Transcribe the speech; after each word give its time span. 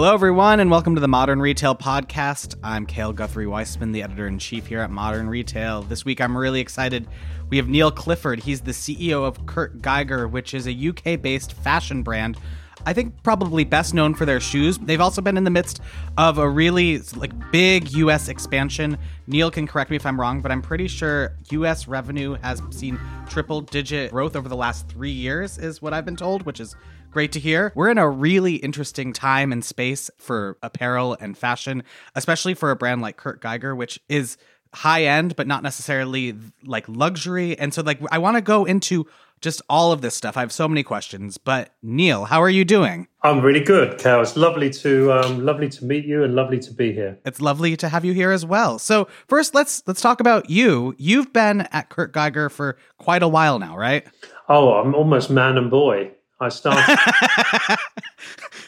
Hello, 0.00 0.14
everyone, 0.14 0.60
and 0.60 0.70
welcome 0.70 0.94
to 0.94 1.00
the 1.02 1.08
Modern 1.08 1.42
Retail 1.42 1.74
Podcast. 1.74 2.54
I'm 2.62 2.86
Cale 2.86 3.12
Guthrie 3.12 3.46
Weissman, 3.46 3.92
the 3.92 4.02
editor 4.02 4.26
in 4.26 4.38
chief 4.38 4.66
here 4.66 4.80
at 4.80 4.90
Modern 4.90 5.28
Retail. 5.28 5.82
This 5.82 6.06
week, 6.06 6.22
I'm 6.22 6.34
really 6.34 6.58
excited. 6.58 7.06
We 7.50 7.58
have 7.58 7.68
Neil 7.68 7.90
Clifford. 7.90 8.40
He's 8.40 8.62
the 8.62 8.70
CEO 8.70 9.22
of 9.26 9.44
Kurt 9.44 9.82
Geiger, 9.82 10.26
which 10.26 10.54
is 10.54 10.66
a 10.66 10.88
UK 10.88 11.20
based 11.20 11.52
fashion 11.52 12.02
brand. 12.02 12.38
I 12.86 12.94
think 12.94 13.22
probably 13.22 13.62
best 13.64 13.92
known 13.92 14.14
for 14.14 14.24
their 14.24 14.40
shoes. 14.40 14.78
They've 14.78 15.02
also 15.02 15.20
been 15.20 15.36
in 15.36 15.44
the 15.44 15.50
midst 15.50 15.82
of 16.16 16.38
a 16.38 16.48
really 16.48 17.00
like 17.16 17.32
big 17.52 17.92
US 17.92 18.28
expansion. 18.28 18.96
Neil 19.26 19.50
can 19.50 19.66
correct 19.66 19.90
me 19.90 19.96
if 19.96 20.06
I'm 20.06 20.18
wrong, 20.18 20.40
but 20.40 20.50
I'm 20.50 20.62
pretty 20.62 20.88
sure 20.88 21.36
US 21.50 21.86
revenue 21.86 22.38
has 22.40 22.62
seen 22.70 22.98
triple 23.28 23.60
digit 23.60 24.12
growth 24.12 24.34
over 24.34 24.48
the 24.48 24.56
last 24.56 24.88
3 24.88 25.10
years 25.10 25.58
is 25.58 25.82
what 25.82 25.92
I've 25.92 26.06
been 26.06 26.16
told, 26.16 26.46
which 26.46 26.58
is 26.58 26.74
Great 27.10 27.32
to 27.32 27.40
hear. 27.40 27.72
We're 27.74 27.90
in 27.90 27.98
a 27.98 28.08
really 28.08 28.56
interesting 28.56 29.12
time 29.12 29.50
and 29.52 29.64
space 29.64 30.10
for 30.16 30.56
apparel 30.62 31.16
and 31.20 31.36
fashion, 31.36 31.82
especially 32.14 32.54
for 32.54 32.70
a 32.70 32.76
brand 32.76 33.02
like 33.02 33.16
Kurt 33.16 33.40
Geiger, 33.40 33.74
which 33.74 33.98
is 34.08 34.36
high 34.72 35.04
end, 35.04 35.34
but 35.34 35.48
not 35.48 35.64
necessarily 35.64 36.36
like 36.64 36.84
luxury. 36.88 37.58
And 37.58 37.74
so, 37.74 37.82
like, 37.82 37.98
I 38.12 38.18
want 38.18 38.36
to 38.36 38.40
go 38.40 38.64
into 38.64 39.08
just 39.40 39.62
all 39.68 39.90
of 39.90 40.02
this 40.02 40.14
stuff. 40.14 40.36
I 40.36 40.40
have 40.40 40.52
so 40.52 40.68
many 40.68 40.82
questions. 40.82 41.36
But 41.38 41.72
Neil, 41.82 42.26
how 42.26 42.40
are 42.42 42.50
you 42.50 42.64
doing? 42.64 43.08
I'm 43.22 43.40
really 43.40 43.60
good, 43.60 43.98
Cal. 43.98 44.20
It's 44.20 44.36
lovely 44.36 44.70
to 44.70 45.12
um, 45.12 45.44
lovely 45.44 45.68
to 45.68 45.84
meet 45.84 46.04
you 46.04 46.22
and 46.22 46.34
lovely 46.34 46.58
to 46.60 46.72
be 46.72 46.92
here. 46.92 47.18
It's 47.24 47.40
lovely 47.40 47.76
to 47.78 47.88
have 47.88 48.04
you 48.04 48.12
here 48.12 48.30
as 48.30 48.44
well. 48.46 48.78
So 48.78 49.08
first, 49.28 49.54
let's 49.54 49.82
let's 49.86 50.00
talk 50.00 50.20
about 50.20 50.48
you. 50.48 50.94
You've 50.98 51.32
been 51.32 51.62
at 51.72 51.88
Kurt 51.88 52.12
Geiger 52.12 52.48
for 52.48 52.76
quite 52.98 53.22
a 53.22 53.28
while 53.28 53.58
now, 53.58 53.76
right? 53.76 54.06
Oh, 54.48 54.74
I'm 54.74 54.94
almost 54.94 55.30
man 55.30 55.56
and 55.56 55.70
boy. 55.70 56.12
I 56.40 56.48
started. 56.48 56.98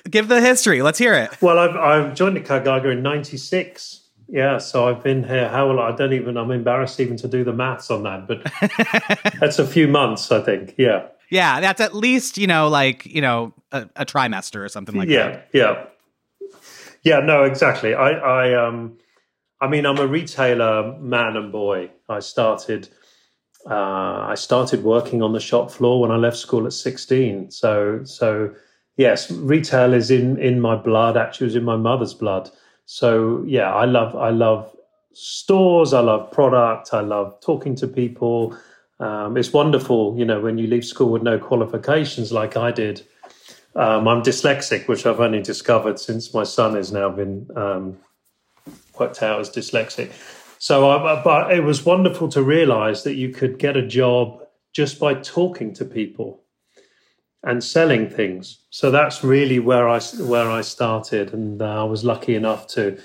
Give 0.11 0.29
the 0.29 0.41
history. 0.41 0.83
Let's 0.83 0.99
hear 0.99 1.15
it. 1.15 1.41
Well, 1.41 1.59
I've, 1.59 1.77
I've 1.77 2.15
joined 2.15 2.37
the 2.37 2.41
Geiger 2.41 2.91
in 2.91 3.03
'96. 3.03 4.01
Yeah, 4.29 4.59
so 4.59 4.89
I've 4.89 5.03
been 5.03 5.25
here. 5.25 5.49
How 5.49 5.67
long? 5.67 5.93
I 5.93 5.97
don't 5.97 6.13
even. 6.13 6.37
I'm 6.37 6.51
embarrassed 6.51 7.01
even 7.01 7.17
to 7.19 7.29
do 7.29 7.45
the 7.45 7.53
maths 7.53 7.91
on 7.91 8.03
that, 8.03 8.29
but 8.29 8.43
that's 9.41 9.59
a 9.59 9.67
few 9.67 9.89
months, 9.89 10.31
I 10.31 10.41
think. 10.41 10.75
Yeah. 10.77 11.07
Yeah, 11.31 11.61
that's 11.61 11.81
at 11.81 11.95
least 11.95 12.37
you 12.37 12.47
know, 12.47 12.69
like 12.69 13.07
you 13.07 13.23
know, 13.23 13.55
a, 13.73 13.89
a 13.97 14.05
trimester 14.05 14.63
or 14.63 14.69
something 14.69 14.95
like 14.95 15.09
yeah, 15.09 15.31
that. 15.31 15.49
Yeah, 15.55 15.85
yeah, 16.43 16.49
yeah. 17.03 17.21
No, 17.21 17.45
exactly. 17.45 17.95
I, 17.95 18.11
I, 18.11 18.67
um, 18.67 18.99
I 19.63 19.69
mean, 19.69 19.87
I'm 19.87 19.97
a 19.97 20.07
retailer 20.07 20.99
man 20.99 21.37
and 21.37 21.51
boy. 21.51 21.91
I 22.07 22.21
started 22.21 22.91
uh, 23.71 24.27
I 24.29 24.35
started 24.35 24.83
working 24.83 25.23
on 25.23 25.33
the 25.33 25.41
shop 25.41 25.71
floor 25.71 26.01
when 26.01 26.11
I 26.11 26.17
left 26.17 26.37
school 26.37 26.67
at 26.67 26.73
16. 26.73 27.51
So, 27.51 28.03
so 28.05 28.55
yes, 28.97 29.31
retail 29.31 29.95
is 29.95 30.11
in 30.11 30.39
in 30.39 30.61
my 30.61 30.77
blood. 30.77 31.17
Actually, 31.17 31.47
it 31.47 31.49
was 31.49 31.57
in 31.57 31.65
my 31.65 31.77
mother's 31.77 32.15
blood. 32.15 32.51
So 32.87 33.43
yeah, 33.47 33.73
I 33.73 33.85
love 33.85 34.17
I 34.17 34.31
love 34.31 34.75
stores. 35.13 35.93
I 35.93 36.01
love 36.01 36.31
product. 36.33 36.93
I 36.93 37.01
love 37.01 37.41
talking 37.41 37.75
to 37.77 37.87
people. 37.87 38.57
Um, 39.01 39.37
it's 39.37 39.53
wonderful, 39.53 40.15
you 40.17 40.25
know, 40.25 40.41
when 40.41 40.59
you 40.59 40.69
leave 40.69 40.85
school 40.85 41.09
with 41.09 41.23
no 41.23 41.39
qualifications 41.39 42.31
like 42.31 42.57
I 42.57 42.71
did. 42.71 43.05
Um, 43.75 44.07
I'm 44.07 44.23
dyslexic, 44.23 44.87
which 44.87 45.07
I've 45.07 45.19
only 45.19 45.43
discovered 45.43 45.99
since 45.99 46.33
my 46.33 46.45
son 46.45 46.77
has 46.77 46.93
now 46.93 47.09
been 47.09 47.49
um, 47.57 47.99
worked 48.99 49.23
out 49.23 49.41
as 49.41 49.51
dyslexic. 49.51 50.13
So, 50.63 50.89
I, 50.91 51.21
but 51.25 51.53
it 51.53 51.65
was 51.65 51.85
wonderful 51.85 52.29
to 52.29 52.41
realize 52.41 53.03
that 53.03 53.17
you 53.17 53.31
could 53.31 53.59
get 53.59 53.77
a 53.77 53.85
job 53.85 54.47
just 54.73 55.01
by 55.01 55.15
talking 55.15 55.75
to 55.75 55.85
people 55.85 56.45
and 57.43 57.65
selling 57.65 58.09
things. 58.09 58.61
So 58.71 58.93
that's 58.93 59.25
really 59.25 59.59
where 59.59 59.89
I 59.89 59.99
where 60.21 60.49
I 60.49 60.61
started, 60.61 61.33
and 61.33 61.61
uh, 61.61 61.81
I 61.81 61.83
was 61.83 62.05
lucky 62.05 62.37
enough 62.37 62.69
to 62.69 62.97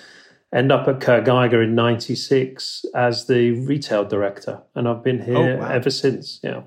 end 0.53 0.72
up 0.72 0.88
at 0.88 1.02
Kurt 1.02 1.25
Geiger 1.25 1.64
in 1.64 1.73
'96 1.73 2.86
as 2.93 3.26
the 3.26 3.49
retail 3.65 4.05
director, 4.05 4.61
and 4.76 4.87
I've 4.87 5.04
been 5.04 5.23
here 5.23 5.58
oh, 5.58 5.58
wow. 5.58 5.71
ever 5.71 5.89
since. 5.89 6.39
Yeah. 6.43 6.61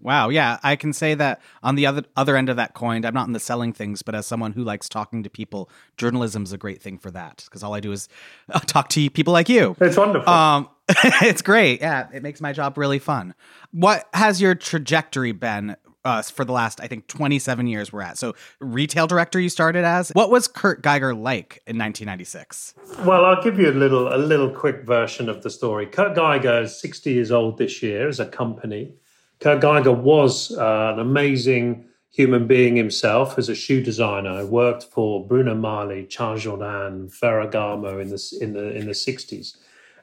Wow, 0.00 0.28
yeah, 0.28 0.58
I 0.62 0.76
can 0.76 0.92
say 0.92 1.14
that 1.14 1.40
on 1.62 1.74
the 1.74 1.86
other 1.86 2.04
other 2.16 2.36
end 2.36 2.48
of 2.48 2.56
that 2.56 2.74
coin, 2.74 3.04
I'm 3.04 3.14
not 3.14 3.26
in 3.26 3.32
the 3.32 3.40
selling 3.40 3.72
things, 3.72 4.02
but 4.02 4.14
as 4.14 4.26
someone 4.26 4.52
who 4.52 4.62
likes 4.62 4.88
talking 4.88 5.24
to 5.24 5.30
people, 5.30 5.68
journalism's 5.96 6.52
a 6.52 6.58
great 6.58 6.80
thing 6.80 6.98
for 6.98 7.10
that 7.10 7.42
because 7.44 7.64
all 7.64 7.74
I 7.74 7.80
do 7.80 7.90
is 7.90 8.08
uh, 8.52 8.60
talk 8.60 8.88
to 8.90 9.10
people 9.10 9.32
like 9.32 9.48
you. 9.48 9.76
It's 9.80 9.96
wonderful. 9.96 10.32
Um, 10.32 10.68
it's 11.22 11.42
great. 11.42 11.80
Yeah, 11.80 12.08
it 12.12 12.22
makes 12.22 12.40
my 12.40 12.52
job 12.52 12.78
really 12.78 12.98
fun. 12.98 13.34
What 13.72 14.08
has 14.14 14.40
your 14.40 14.54
trajectory 14.54 15.32
been 15.32 15.76
uh, 16.04 16.22
for 16.22 16.44
the 16.44 16.52
last, 16.52 16.80
I 16.80 16.86
think, 16.86 17.08
27 17.08 17.66
years 17.66 17.92
we're 17.92 18.00
at? 18.00 18.16
So, 18.16 18.34
retail 18.60 19.08
director 19.08 19.40
you 19.40 19.48
started 19.48 19.84
as. 19.84 20.10
What 20.10 20.30
was 20.30 20.46
Kurt 20.46 20.80
Geiger 20.80 21.12
like 21.12 21.60
in 21.66 21.76
1996? 21.76 22.74
Well, 23.00 23.24
I'll 23.24 23.42
give 23.42 23.58
you 23.58 23.68
a 23.68 23.72
little 23.72 24.14
a 24.14 24.16
little 24.16 24.50
quick 24.50 24.84
version 24.84 25.28
of 25.28 25.42
the 25.42 25.50
story. 25.50 25.86
Kurt 25.86 26.14
Geiger 26.14 26.62
is 26.62 26.80
60 26.80 27.12
years 27.12 27.32
old 27.32 27.58
this 27.58 27.82
year 27.82 28.08
as 28.08 28.20
a 28.20 28.26
company. 28.26 28.94
Kurt 29.40 29.60
Geiger 29.60 29.92
was 29.92 30.56
uh, 30.56 30.92
an 30.94 30.98
amazing 30.98 31.84
human 32.10 32.46
being 32.46 32.74
himself 32.74 33.38
as 33.38 33.48
a 33.48 33.54
shoe 33.54 33.82
designer. 33.82 34.44
Worked 34.44 34.84
for 34.84 35.26
Bruno 35.26 35.54
Magli, 35.54 36.08
Charles 36.08 36.44
Jourdan, 36.44 37.08
Ferragamo 37.10 38.00
in 38.00 38.08
the 38.08 38.38
in 38.40 38.52
the 38.54 38.76
in 38.76 38.86
the 38.86 38.94
sixties, 38.94 39.56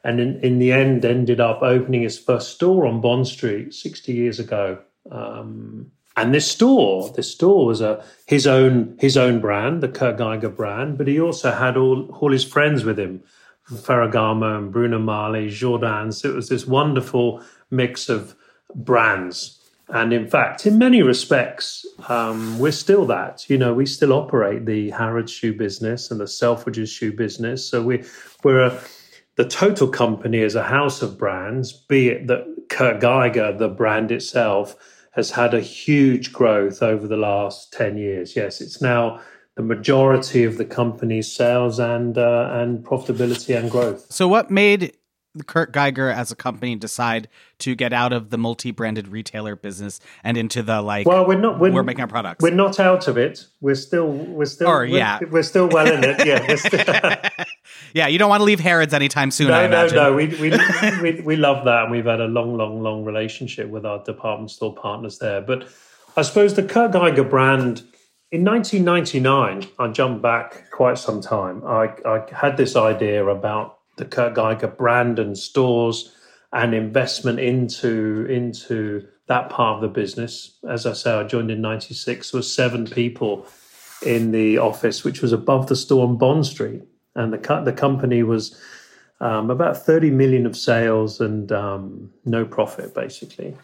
and 0.03 0.19
in, 0.19 0.40
in 0.41 0.59
the 0.59 0.72
end 0.72 1.03
ended 1.03 1.40
up 1.40 1.62
opening 1.62 2.03
his 2.03 2.18
first 2.18 2.56
store 2.56 2.85
on 2.85 3.01
Bond 3.01 3.28
Street 3.28 3.73
sixty 3.73 4.13
years 4.13 4.40
ago. 4.40 4.79
Um, 5.12 5.91
and 6.17 6.34
this 6.34 6.50
store, 6.50 7.12
this 7.12 7.29
store 7.29 7.66
was 7.66 7.81
a 7.81 8.02
his 8.25 8.47
own 8.47 8.96
his 9.00 9.17
own 9.17 9.41
brand, 9.41 9.84
the 9.84 9.90
Kurt 9.90 10.17
Geiger 10.17 10.50
brand, 10.50 10.97
but 10.97 11.07
he 11.07 11.19
also 11.19 11.52
had 11.52 11.75
all 11.75 12.07
all 12.22 12.31
his 12.31 12.46
friends 12.46 12.85
with 12.85 12.97
him, 12.97 13.22
Ferragamo 13.69 14.57
and 14.57 14.72
Bruno 14.72 15.00
Magli, 15.00 15.50
Jourdan. 15.50 16.13
So 16.13 16.29
it 16.29 16.35
was 16.35 16.47
this 16.47 16.66
wonderful 16.66 17.44
mix 17.69 18.07
of 18.07 18.35
brands. 18.75 19.59
And 19.90 20.13
in 20.13 20.28
fact, 20.28 20.66
in 20.66 20.78
many 20.78 21.03
respects, 21.03 21.86
um, 22.09 22.58
we're 22.59 22.72
still 22.72 23.06
that. 23.08 23.50
You 23.50 23.58
know, 23.58 23.74
we 23.74 23.86
still 23.86 24.13
operate 24.13 24.66
the 24.66 24.90
Harrods 24.91 25.31
shoe 25.31 25.53
business 25.53 26.09
and 26.09 26.19
the 26.19 26.25
Selfridges 26.25 26.90
shoe 26.90 27.14
business. 27.14 27.68
So 27.68 27.84
we, 27.84 28.03
we're 28.44 28.64
a, 28.64 28.81
the 29.35 29.46
total 29.46 29.88
company 29.88 30.40
is 30.40 30.56
a 30.56 30.64
house 30.64 31.02
of 31.02 31.18
brands, 31.18 31.72
be 31.72 32.09
it 32.09 32.28
that 32.28 32.46
Kurt 32.69 33.00
Geiger, 33.00 33.56
the 33.56 33.68
brand 33.68 34.12
itself, 34.12 34.75
has 35.12 35.31
had 35.31 35.53
a 35.53 35.62
huge 35.62 36.34
growth 36.34 36.81
over 36.81 37.08
the 37.08 37.18
last 37.18 37.72
10 37.74 37.97
years. 37.97 38.35
Yes, 38.35 38.62
it's 38.62 38.81
now 38.81 39.22
the 39.56 39.64
majority 39.64 40.44
of 40.44 40.58
the 40.58 40.66
company's 40.66 41.31
sales 41.31 41.80
and 41.80 42.18
uh, 42.18 42.50
and 42.52 42.84
profitability 42.85 43.58
and 43.58 43.72
growth. 43.72 44.06
So 44.09 44.28
what 44.28 44.52
made 44.52 44.94
Kurt 45.44 45.72
Geiger 45.72 46.09
as 46.09 46.31
a 46.31 46.35
company 46.35 46.75
decide 46.75 47.28
to 47.59 47.75
get 47.75 47.94
out 47.94 48.13
of 48.13 48.29
the 48.29 48.38
multi-branded 48.38 49.07
retailer 49.07 49.56
business 49.56 50.00
and 50.23 50.38
into 50.38 50.63
the 50.63 50.81
like? 50.81 51.07
Well, 51.07 51.25
we're 51.28 51.40
not. 51.40 51.59
We're, 51.59 51.72
we're 51.72 51.84
making 51.84 52.01
our 52.01 52.07
products. 52.07 52.41
We're 52.41 52.51
not 52.51 52.79
out 52.79 53.07
of 53.07 53.18
it. 53.18 53.46
We're 53.62 53.75
still. 53.75 54.12
We're 54.12 54.46
still. 54.46 54.68
Or, 54.68 54.85
yeah. 54.85 55.19
We're, 55.22 55.29
we're 55.29 55.44
still 55.44 55.68
well 55.68 55.91
in 55.91 56.03
it. 56.03 56.25
Yeah. 56.25 56.56
Still, 56.56 57.46
yeah. 57.94 58.07
You 58.07 58.18
don't 58.18 58.29
want 58.29 58.41
to 58.41 58.46
leave 58.46 58.59
Harrods 58.59 58.94
anytime 58.94 59.31
soon. 59.31 59.50
No, 59.50 59.68
no, 59.68 59.88
no. 59.88 60.13
We, 60.13 60.28
we 60.28 60.51
we 61.01 61.22
we 61.22 61.35
love 61.35 61.66
that, 61.66 61.84
and 61.84 61.91
we've 61.91 62.06
had 62.06 62.22
a 62.22 62.28
long, 62.28 62.57
long, 62.57 62.81
long 62.81 63.03
relationship 63.03 63.69
with 63.69 63.85
our 63.85 64.03
department 64.03 64.52
store 64.52 64.73
partners 64.73 65.19
there. 65.19 65.41
But 65.41 65.67
I 66.16 66.22
suppose 66.22 66.56
the 66.56 66.63
Kurt 66.63 66.91
Geiger 66.91 67.23
brand. 67.23 67.84
In 68.31 68.44
1999, 68.44 69.69
I 69.79 69.88
jumped 69.91 70.22
back 70.22 70.69
quite 70.72 70.97
some 70.97 71.22
time. 71.22 71.63
I, 71.66 71.94
I 72.06 72.25
had 72.34 72.57
this 72.57 72.75
idea 72.75 73.25
about 73.25 73.75
the 73.98 74.06
Kurt 74.06 74.34
Geiger 74.36 74.68
brand 74.68 75.20
and 75.20 75.38
stores 75.38 76.14
and 76.54 76.74
investment 76.74 77.40
into 77.40 78.26
into 78.30 79.08
that 79.28 79.50
part 79.50 79.76
of 79.76 79.82
the 79.82 79.88
business. 79.88 80.58
As 80.68 80.86
I 80.86 80.94
say, 80.94 81.12
I 81.12 81.24
joined 81.24 81.52
in 81.52 81.62
'96. 81.62 82.32
There 82.32 82.40
was 82.40 82.54
seven 82.54 82.86
people 82.86 83.46
in 84.06 84.32
the 84.32 84.58
office, 84.58 85.03
which 85.03 85.22
was 85.22 85.34
above 85.34 85.68
the 85.68 85.76
store 85.76 86.08
on 86.08 86.18
Bond 86.18 86.46
Street, 86.46 86.84
and 87.16 87.34
the 87.34 87.62
the 87.64 87.74
company 87.74 88.24
was 88.24 88.59
um, 89.22 89.50
about 89.50 89.78
30 89.78 90.12
million 90.12 90.46
of 90.46 90.58
sales 90.58 91.22
and 91.22 91.52
um, 91.52 92.12
no 92.26 92.46
profit, 92.46 92.94
basically. 92.94 93.56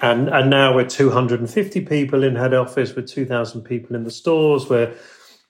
And 0.00 0.28
and 0.28 0.48
now 0.48 0.74
we're 0.74 0.88
250 0.88 1.82
people 1.82 2.22
in 2.22 2.36
head 2.36 2.54
office, 2.54 2.94
with 2.94 3.06
2,000 3.08 3.62
people 3.62 3.94
in 3.94 4.04
the 4.04 4.10
stores. 4.10 4.68
We're 4.68 4.94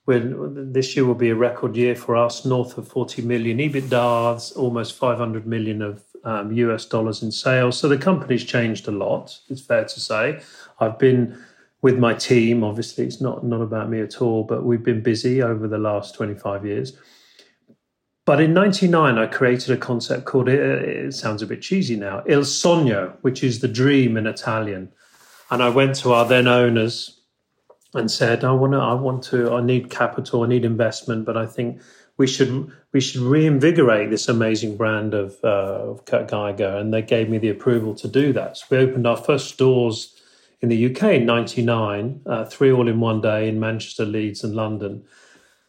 this 0.07 0.97
year 0.97 1.05
will 1.05 1.15
be 1.15 1.31
a 1.31 1.35
record 1.35 1.77
year 1.77 1.95
for 1.95 2.17
us, 2.17 2.45
north 2.45 2.77
of 2.79 2.89
40 2.89 3.23
million 3.23 3.59
EBITDA, 3.59 4.57
almost 4.57 4.97
500 4.97 5.47
million 5.47 5.83
of 5.83 6.03
um, 6.25 6.53
US 6.53 6.85
dollars 6.85 7.23
in 7.23 7.31
sales. 7.31 7.79
So 7.79 7.89
the 7.89 7.99
company's 7.99 8.45
changed 8.45 8.89
a 8.89 8.91
lot. 8.91 9.39
It's 9.49 9.61
fair 9.61 9.85
to 9.85 10.01
say. 10.01 10.41
I've 10.81 10.99
been 10.99 11.39
with 11.83 11.99
my 11.99 12.15
team. 12.15 12.65
Obviously, 12.65 13.07
it's 13.07 13.21
not 13.21 13.45
not 13.45 13.61
about 13.61 13.89
me 13.89 14.01
at 14.01 14.21
all, 14.21 14.45
but 14.45 14.65
we've 14.65 14.83
been 14.83 15.03
busy 15.03 15.43
over 15.43 15.69
the 15.69 15.79
last 15.79 16.15
25 16.15 16.67
years. 16.67 16.97
But 18.27 18.41
in 18.41 18.55
99, 18.55 19.19
I 19.19 19.27
created 19.27 19.71
a 19.71 19.77
concept 19.77 20.25
called, 20.25 20.49
it 20.49 21.15
sounds 21.15 21.43
a 21.43 21.47
bit 21.47 21.63
cheesy 21.63 21.97
now, 21.97 22.23
Il 22.29 22.43
Sogno, 22.43 23.17
which 23.23 23.43
is 23.43 23.59
the 23.59 23.67
dream 23.67 24.17
in 24.17 24.27
Italian. 24.27 24.93
And 25.51 25.63
I 25.63 25.69
went 25.69 25.97
to 25.97 26.13
our 26.13 26.25
then 26.27 26.47
owners, 26.47 27.20
and 27.95 28.11
said, 28.11 28.45
"I 28.45 28.53
want 28.53 28.73
to, 28.73 28.79
I 28.79 28.95
want 28.95 29.23
to, 29.25 29.53
I 29.53 29.63
need 29.63 29.91
capital, 29.91 30.43
I 30.43 30.49
need 30.49 30.65
investment, 30.65 31.25
but 31.25 31.37
I 31.37 31.47
think 31.47 31.81
we 32.17 32.27
should 32.27 32.71
we 32.93 33.01
should 33.01 33.23
reinvigorate 33.23 34.11
this 34.11 34.29
amazing 34.29 34.77
brand 34.77 35.15
of, 35.15 35.37
uh, 35.43 35.91
of 35.91 36.05
Kurt 36.05 36.29
Geiger." 36.29 36.77
And 36.77 36.93
they 36.93 37.03
gave 37.03 37.29
me 37.29 37.39
the 37.39 37.49
approval 37.49 37.95
to 37.97 38.09
do 38.09 38.33
that. 38.33 38.57
So 38.57 38.67
we 38.71 38.79
opened 38.79 39.07
our 39.07 39.17
first 39.17 39.49
stores 39.49 40.15
in 40.61 40.69
the 40.69 40.87
UK 40.87 41.15
in 41.15 41.27
'99, 41.27 42.21
uh, 42.27 42.45
three 42.45 42.73
all 42.73 42.89
in 42.89 43.01
one 43.01 43.21
day 43.21 43.49
in 43.49 43.59
Manchester, 43.59 44.05
Leeds, 44.05 44.45
and 44.45 44.55
London. 44.55 45.05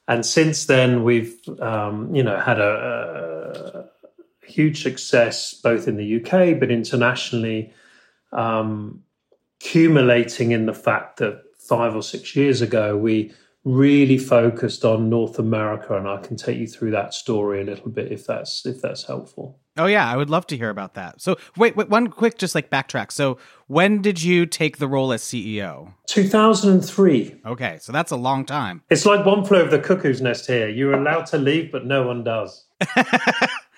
And 0.07 0.25
since 0.25 0.65
then, 0.65 1.03
we've 1.03 1.39
um, 1.59 2.13
you 2.13 2.23
know 2.23 2.39
had 2.39 2.59
a, 2.59 3.85
a, 3.85 3.91
huge 4.45 4.83
success 4.83 5.53
both 5.53 5.87
in 5.87 5.95
the 5.95 6.17
UK 6.19 6.59
but 6.59 6.69
internationally, 6.69 7.73
um, 8.33 9.01
accumulating 9.61 10.51
in 10.51 10.65
the 10.65 10.73
fact 10.73 11.17
that 11.17 11.41
five 11.67 11.95
or 11.95 12.03
six 12.03 12.35
years 12.35 12.61
ago, 12.61 12.97
we 12.97 13.31
really 13.63 14.17
focused 14.17 14.83
on 14.83 15.09
North 15.09 15.37
America, 15.37 15.95
and 15.95 16.07
I 16.07 16.17
can 16.17 16.35
take 16.35 16.57
you 16.57 16.67
through 16.67 16.91
that 16.91 17.13
story 17.13 17.61
a 17.61 17.63
little 17.63 17.89
bit 17.89 18.11
if 18.11 18.25
that's 18.25 18.65
if 18.65 18.81
that's 18.81 19.03
helpful. 19.05 19.59
Oh 19.77 19.85
yeah, 19.85 20.09
I 20.09 20.17
would 20.17 20.29
love 20.29 20.47
to 20.47 20.57
hear 20.57 20.69
about 20.69 20.95
that. 20.95 21.21
So 21.21 21.37
wait, 21.55 21.77
wait, 21.77 21.89
one 21.89 22.07
quick, 22.07 22.37
just 22.37 22.55
like 22.55 22.69
backtrack. 22.69 23.11
So 23.11 23.37
when 23.67 24.01
did 24.01 24.21
you 24.21 24.45
take 24.45 24.77
the 24.77 24.87
role 24.87 25.13
as 25.13 25.23
CEO? 25.23 25.93
2003. 26.07 27.41
Okay, 27.45 27.77
so 27.79 27.93
that's 27.93 28.11
a 28.11 28.17
long 28.17 28.45
time. 28.45 28.81
It's 28.89 29.05
like 29.05 29.25
one 29.25 29.45
flew 29.45 29.61
of 29.61 29.71
the 29.71 29.79
cuckoo's 29.79 30.21
nest 30.21 30.47
here. 30.47 30.67
You're 30.67 30.93
allowed 30.93 31.25
to 31.27 31.37
leave, 31.37 31.71
but 31.71 31.85
no 31.85 32.05
one 32.05 32.23
does. 32.23 32.65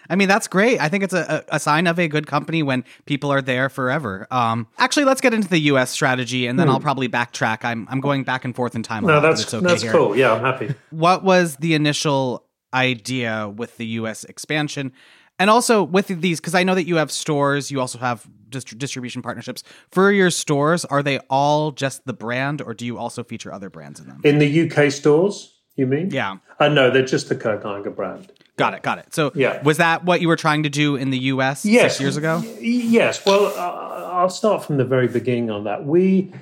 I 0.09 0.15
mean, 0.15 0.27
that's 0.27 0.47
great. 0.47 0.79
I 0.79 0.89
think 0.89 1.03
it's 1.03 1.13
a, 1.13 1.44
a, 1.50 1.59
sign 1.59 1.88
of 1.88 2.00
a 2.00 2.07
good 2.07 2.27
company 2.27 2.61
when 2.61 2.83
people 3.05 3.31
are 3.31 3.41
there 3.41 3.69
forever. 3.69 4.27
Um, 4.31 4.67
actually, 4.77 5.05
let's 5.05 5.21
get 5.21 5.33
into 5.33 5.47
the 5.47 5.59
U.S. 5.59 5.91
strategy, 5.91 6.47
and 6.47 6.59
then 6.59 6.67
hmm. 6.67 6.73
I'll 6.73 6.79
probably 6.79 7.07
backtrack. 7.07 7.63
I'm 7.63 7.88
I'm 7.89 8.01
going 8.01 8.23
back 8.23 8.45
and 8.45 8.55
forth 8.55 8.75
in 8.75 8.83
time. 8.83 9.05
No, 9.05 9.21
that's 9.21 9.53
okay 9.53 9.65
that's 9.65 9.81
here. 9.81 9.91
cool. 9.91 10.15
Yeah, 10.15 10.33
I'm 10.33 10.41
happy. 10.41 10.73
What 10.89 11.23
was 11.23 11.57
the 11.57 11.73
initial 11.73 12.45
idea 12.73 13.47
with 13.50 13.77
the 13.77 13.85
U.S. 13.85 14.23
expansion? 14.23 14.91
And 15.39 15.50
also 15.50 15.83
with 15.83 16.07
these, 16.07 16.39
because 16.39 16.55
I 16.55 16.63
know 16.63 16.75
that 16.75 16.85
you 16.85 16.97
have 16.97 17.11
stores, 17.11 17.71
you 17.71 17.79
also 17.81 17.97
have 17.97 18.27
dist- 18.50 18.77
distribution 18.77 19.21
partnerships. 19.21 19.63
For 19.91 20.11
your 20.11 20.29
stores, 20.29 20.85
are 20.85 21.03
they 21.03 21.19
all 21.29 21.71
just 21.71 22.05
the 22.05 22.13
brand, 22.13 22.61
or 22.61 22.73
do 22.73 22.85
you 22.85 22.97
also 22.97 23.23
feature 23.23 23.51
other 23.51 23.69
brands 23.69 24.00
in 24.00 24.07
them? 24.07 24.21
In 24.23 24.39
the 24.39 24.69
UK 24.71 24.91
stores, 24.91 25.53
you 25.75 25.88
mean? 25.88 26.11
Yeah. 26.11 26.38
Uh, 26.59 26.69
no, 26.69 26.89
they're 26.91 27.03
just 27.03 27.29
the 27.29 27.35
Geiger 27.35 27.89
brand. 27.89 28.31
Got 28.55 28.75
it. 28.75 28.83
Got 28.83 29.00
it. 29.00 29.13
So, 29.13 29.31
yeah. 29.33 29.61
was 29.63 29.77
that 29.77 30.05
what 30.05 30.21
you 30.21 30.27
were 30.27 30.35
trying 30.35 30.63
to 30.63 30.69
do 30.69 30.95
in 30.95 31.09
the 31.09 31.17
U.S. 31.17 31.65
Yes. 31.65 31.94
six 31.94 32.01
years 32.01 32.17
ago? 32.17 32.44
yes. 32.59 33.25
Well, 33.25 33.47
uh, 33.47 34.11
I'll 34.13 34.29
start 34.29 34.63
from 34.63 34.77
the 34.77 34.85
very 34.85 35.07
beginning 35.07 35.50
on 35.50 35.63
that. 35.63 35.85
We 35.85 36.33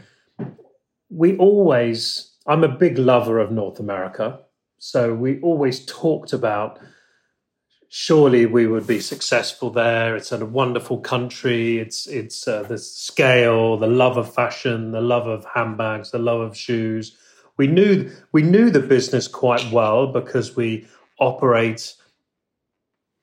we 1.09 1.37
always. 1.37 2.27
I'm 2.47 2.63
a 2.63 2.69
big 2.69 2.97
lover 2.97 3.39
of 3.39 3.51
North 3.51 3.79
America, 3.79 4.39
so 4.77 5.13
we 5.13 5.39
always 5.41 5.85
talked 5.85 6.33
about. 6.33 6.79
Surely 7.93 8.45
we 8.45 8.67
would 8.67 8.87
be 8.87 9.01
successful 9.01 9.69
there. 9.69 10.15
It's 10.15 10.31
a 10.31 10.45
wonderful 10.45 10.99
country. 10.99 11.77
It's 11.77 12.07
it's 12.07 12.47
uh, 12.47 12.63
the 12.63 12.77
scale, 12.77 13.77
the 13.77 13.87
love 13.87 14.17
of 14.17 14.33
fashion, 14.33 14.91
the 14.91 15.01
love 15.01 15.27
of 15.27 15.45
handbags, 15.53 16.11
the 16.11 16.19
love 16.19 16.39
of 16.39 16.55
shoes. 16.57 17.17
We 17.57 17.67
knew 17.67 18.09
we 18.31 18.43
knew 18.43 18.69
the 18.69 18.79
business 18.79 19.27
quite 19.27 19.71
well 19.71 20.07
because 20.07 20.55
we 20.55 20.87
operate 21.19 21.93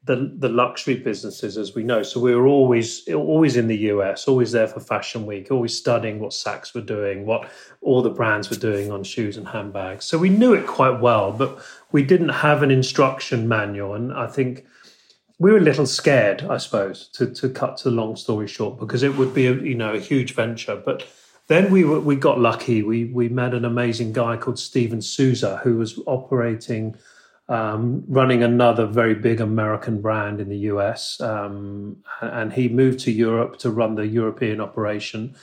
the 0.08 0.32
the 0.38 0.48
luxury 0.48 0.96
businesses 0.96 1.58
as 1.58 1.74
we 1.74 1.84
know. 1.84 2.02
So 2.02 2.18
we 2.18 2.34
were 2.34 2.46
always 2.46 3.06
always 3.08 3.56
in 3.56 3.68
the 3.68 3.76
US, 3.92 4.26
always 4.26 4.52
there 4.52 4.66
for 4.66 4.80
Fashion 4.80 5.26
Week, 5.26 5.50
always 5.50 5.76
studying 5.76 6.18
what 6.18 6.30
Saks 6.30 6.74
were 6.74 6.80
doing, 6.80 7.26
what 7.26 7.48
all 7.82 8.00
the 8.00 8.10
brands 8.10 8.48
were 8.48 8.56
doing 8.56 8.90
on 8.90 9.04
shoes 9.04 9.36
and 9.36 9.46
handbags. 9.46 10.06
So 10.06 10.16
we 10.16 10.30
knew 10.30 10.54
it 10.54 10.66
quite 10.66 10.98
well, 11.00 11.30
but 11.30 11.58
we 11.92 12.02
didn't 12.02 12.30
have 12.30 12.62
an 12.62 12.70
instruction 12.70 13.46
manual, 13.46 13.94
and 13.94 14.12
I 14.12 14.26
think 14.26 14.64
we 15.38 15.52
were 15.52 15.58
a 15.58 15.68
little 15.70 15.86
scared, 15.86 16.42
I 16.42 16.56
suppose, 16.56 17.08
to 17.08 17.26
to 17.34 17.50
cut 17.50 17.76
to 17.78 17.90
the 17.90 17.94
long 17.94 18.16
story 18.16 18.48
short, 18.48 18.80
because 18.80 19.02
it 19.02 19.14
would 19.18 19.34
be 19.34 19.46
a 19.46 19.52
you 19.52 19.74
know 19.76 19.92
a 19.94 20.00
huge 20.00 20.34
venture, 20.34 20.76
but. 20.76 21.06
Then 21.48 21.70
we 21.70 21.82
were, 21.82 21.98
we 21.98 22.14
got 22.14 22.38
lucky. 22.38 22.82
We 22.82 23.06
we 23.06 23.30
met 23.30 23.54
an 23.54 23.64
amazing 23.64 24.12
guy 24.12 24.36
called 24.36 24.58
Steven 24.58 25.00
Souza 25.00 25.56
who 25.64 25.78
was 25.78 25.98
operating 26.04 26.94
um, 27.48 28.04
running 28.08 28.42
another 28.42 28.86
very 28.86 29.14
big 29.14 29.40
American 29.40 30.00
brand 30.00 30.40
in 30.40 30.48
the 30.48 30.58
US. 30.72 31.20
Um, 31.20 31.98
and 32.20 32.52
he 32.52 32.68
moved 32.68 33.00
to 33.00 33.10
Europe 33.10 33.58
to 33.58 33.70
run 33.70 33.94
the 33.94 34.06
European 34.06 34.60
operation. 34.60 35.34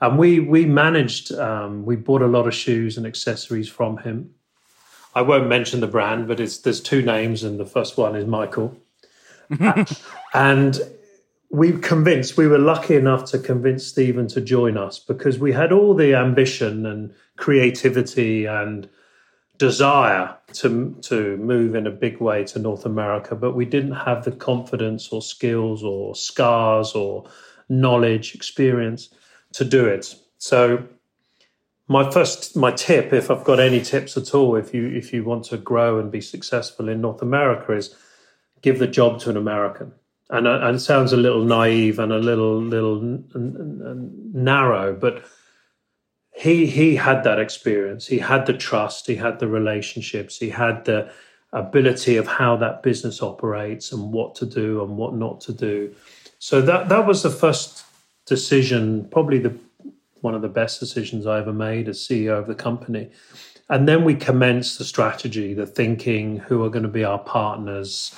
And 0.00 0.18
we 0.18 0.38
we 0.38 0.64
managed, 0.64 1.32
um, 1.32 1.84
we 1.84 1.96
bought 1.96 2.22
a 2.22 2.26
lot 2.26 2.46
of 2.46 2.54
shoes 2.54 2.96
and 2.96 3.06
accessories 3.06 3.68
from 3.68 3.98
him. 3.98 4.30
I 5.14 5.22
won't 5.22 5.48
mention 5.48 5.80
the 5.80 5.88
brand, 5.88 6.28
but 6.28 6.38
it's 6.38 6.58
there's 6.58 6.80
two 6.80 7.02
names, 7.02 7.42
and 7.42 7.58
the 7.58 7.66
first 7.66 7.96
one 7.98 8.14
is 8.14 8.24
Michael. 8.24 8.76
and 10.34 10.80
we 11.50 11.72
convinced, 11.72 12.36
we 12.36 12.46
were 12.46 12.58
lucky 12.58 12.94
enough 12.94 13.24
to 13.30 13.38
convince 13.38 13.86
Stephen 13.86 14.28
to 14.28 14.40
join 14.40 14.76
us 14.76 14.98
because 14.98 15.38
we 15.38 15.52
had 15.52 15.72
all 15.72 15.94
the 15.94 16.14
ambition 16.14 16.84
and 16.84 17.14
creativity 17.36 18.44
and 18.44 18.88
desire 19.58 20.36
to 20.52 20.96
to 21.02 21.36
move 21.36 21.74
in 21.74 21.86
a 21.86 21.90
big 21.90 22.20
way 22.20 22.44
to 22.44 22.58
North 22.58 22.86
America, 22.86 23.34
but 23.34 23.54
we 23.54 23.64
didn't 23.64 23.92
have 23.92 24.24
the 24.24 24.32
confidence 24.32 25.08
or 25.10 25.20
skills 25.20 25.82
or 25.82 26.14
scars 26.14 26.92
or 26.94 27.28
knowledge, 27.68 28.34
experience 28.34 29.10
to 29.52 29.64
do 29.64 29.84
it. 29.84 30.14
So 30.38 30.84
my 31.88 32.10
first 32.10 32.56
my 32.56 32.70
tip, 32.70 33.12
if 33.12 33.30
I've 33.30 33.44
got 33.44 33.60
any 33.60 33.80
tips 33.80 34.16
at 34.16 34.34
all, 34.34 34.56
if 34.56 34.72
you 34.72 34.86
if 34.88 35.12
you 35.12 35.24
want 35.24 35.44
to 35.46 35.58
grow 35.58 35.98
and 35.98 36.10
be 36.10 36.20
successful 36.20 36.88
in 36.88 37.00
North 37.00 37.20
America, 37.20 37.72
is 37.72 37.94
give 38.62 38.78
the 38.78 38.86
job 38.86 39.20
to 39.20 39.30
an 39.30 39.36
American. 39.36 39.92
And, 40.30 40.46
uh, 40.46 40.60
and 40.62 40.76
it 40.76 40.80
sounds 40.80 41.14
a 41.14 41.16
little 41.16 41.42
naive 41.42 41.98
and 41.98 42.12
a 42.12 42.18
little 42.18 42.60
little 42.60 42.98
n- 42.98 43.24
n- 43.34 44.30
narrow, 44.34 44.94
but 44.94 45.24
he 46.38 46.66
he 46.66 46.94
had 46.94 47.24
that 47.24 47.40
experience. 47.40 48.06
He 48.06 48.18
had 48.18 48.46
the 48.46 48.52
trust. 48.52 49.08
He 49.08 49.16
had 49.16 49.40
the 49.40 49.48
relationships. 49.48 50.38
He 50.38 50.50
had 50.50 50.84
the 50.84 51.10
ability 51.52 52.16
of 52.16 52.28
how 52.28 52.56
that 52.58 52.82
business 52.82 53.22
operates 53.22 53.90
and 53.90 54.12
what 54.12 54.36
to 54.36 54.46
do 54.46 54.82
and 54.82 54.96
what 54.96 55.14
not 55.14 55.40
to 55.40 55.52
do. 55.52 55.92
So 56.38 56.62
that 56.62 56.88
that 56.90 57.06
was 57.06 57.24
the 57.24 57.30
first 57.30 57.84
decision, 58.26 59.08
probably 59.10 59.40
the 59.40 59.58
one 60.20 60.34
of 60.34 60.42
the 60.42 60.48
best 60.48 60.78
decisions 60.78 61.26
I 61.26 61.40
ever 61.40 61.52
made 61.52 61.88
as 61.88 61.98
CEO 61.98 62.38
of 62.38 62.46
the 62.46 62.54
company. 62.54 63.10
And 63.68 63.88
then 63.88 64.04
we 64.04 64.14
commenced 64.14 64.78
the 64.78 64.84
strategy, 64.84 65.54
the 65.54 65.66
thinking, 65.66 66.38
who 66.38 66.64
are 66.64 66.70
going 66.70 66.84
to 66.84 66.88
be 66.88 67.04
our 67.04 67.18
partners, 67.18 68.14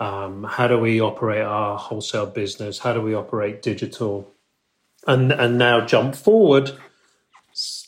um, 0.00 0.44
how 0.44 0.66
do 0.68 0.78
we 0.78 1.00
operate 1.00 1.42
our 1.42 1.76
wholesale 1.76 2.26
business, 2.26 2.78
how 2.78 2.92
do 2.92 3.02
we 3.02 3.14
operate 3.14 3.62
digital, 3.62 4.32
and 5.08 5.32
and 5.32 5.58
now 5.58 5.84
jump 5.84 6.14
forward 6.14 6.70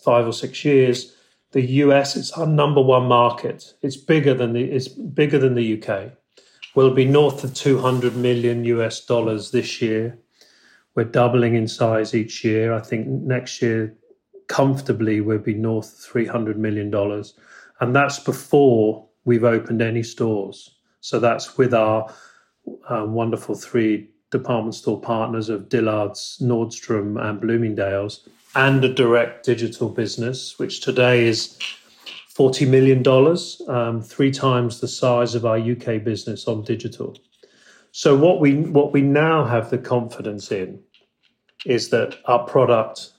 five 0.04 0.26
or 0.26 0.32
six 0.32 0.64
years, 0.64 1.14
the 1.52 1.62
US 1.84 2.16
is 2.16 2.30
our 2.32 2.46
number 2.46 2.80
one 2.80 3.06
market. 3.06 3.74
It's 3.82 3.96
bigger 3.96 4.34
than 4.34 4.52
the 4.52 4.64
it's 4.64 4.88
bigger 4.88 5.38
than 5.38 5.54
the 5.54 5.82
UK. 5.82 6.12
We'll 6.74 6.94
be 6.94 7.06
north 7.06 7.42
of 7.42 7.54
200 7.54 8.16
million 8.16 8.64
US 8.64 9.04
dollars 9.04 9.50
this 9.50 9.80
year. 9.80 10.18
We're 10.94 11.04
doubling 11.04 11.54
in 11.54 11.68
size 11.68 12.14
each 12.14 12.44
year. 12.44 12.74
I 12.74 12.80
think 12.80 13.06
next 13.06 13.62
year, 13.62 13.94
comfortably, 14.48 15.20
we'll 15.20 15.38
be 15.38 15.54
north 15.54 15.92
of 15.92 15.98
300 15.98 16.58
million 16.58 16.90
dollars, 16.90 17.34
and 17.80 17.94
that's 17.94 18.18
before 18.18 19.06
we've 19.24 19.44
opened 19.44 19.82
any 19.82 20.02
stores. 20.02 20.76
So 21.00 21.18
that's 21.18 21.56
with 21.58 21.72
our 21.74 22.12
uh, 22.88 23.04
wonderful 23.06 23.54
three 23.54 24.08
department 24.30 24.74
store 24.74 25.00
partners 25.00 25.48
of 25.48 25.68
Dillard's, 25.68 26.38
Nordstrom, 26.42 27.20
and 27.22 27.40
Bloomingdale's 27.40 28.28
and 28.56 28.82
a 28.82 28.92
direct 28.92 29.44
digital 29.44 29.90
business, 29.90 30.58
which 30.58 30.80
today 30.80 31.26
is 31.26 31.58
$40 32.36 32.66
million, 32.68 33.06
um, 33.68 34.02
three 34.02 34.30
times 34.30 34.80
the 34.80 34.88
size 34.88 35.34
of 35.34 35.44
our 35.44 35.58
UK 35.58 36.02
business 36.02 36.48
on 36.48 36.62
digital. 36.62 37.16
So 37.92 38.16
what 38.16 38.40
we 38.40 38.54
what 38.54 38.92
we 38.92 39.00
now 39.00 39.44
have 39.44 39.70
the 39.70 39.78
confidence 39.78 40.50
in 40.50 40.82
is 41.64 41.90
that 41.90 42.18
our 42.26 42.44
product, 42.46 43.12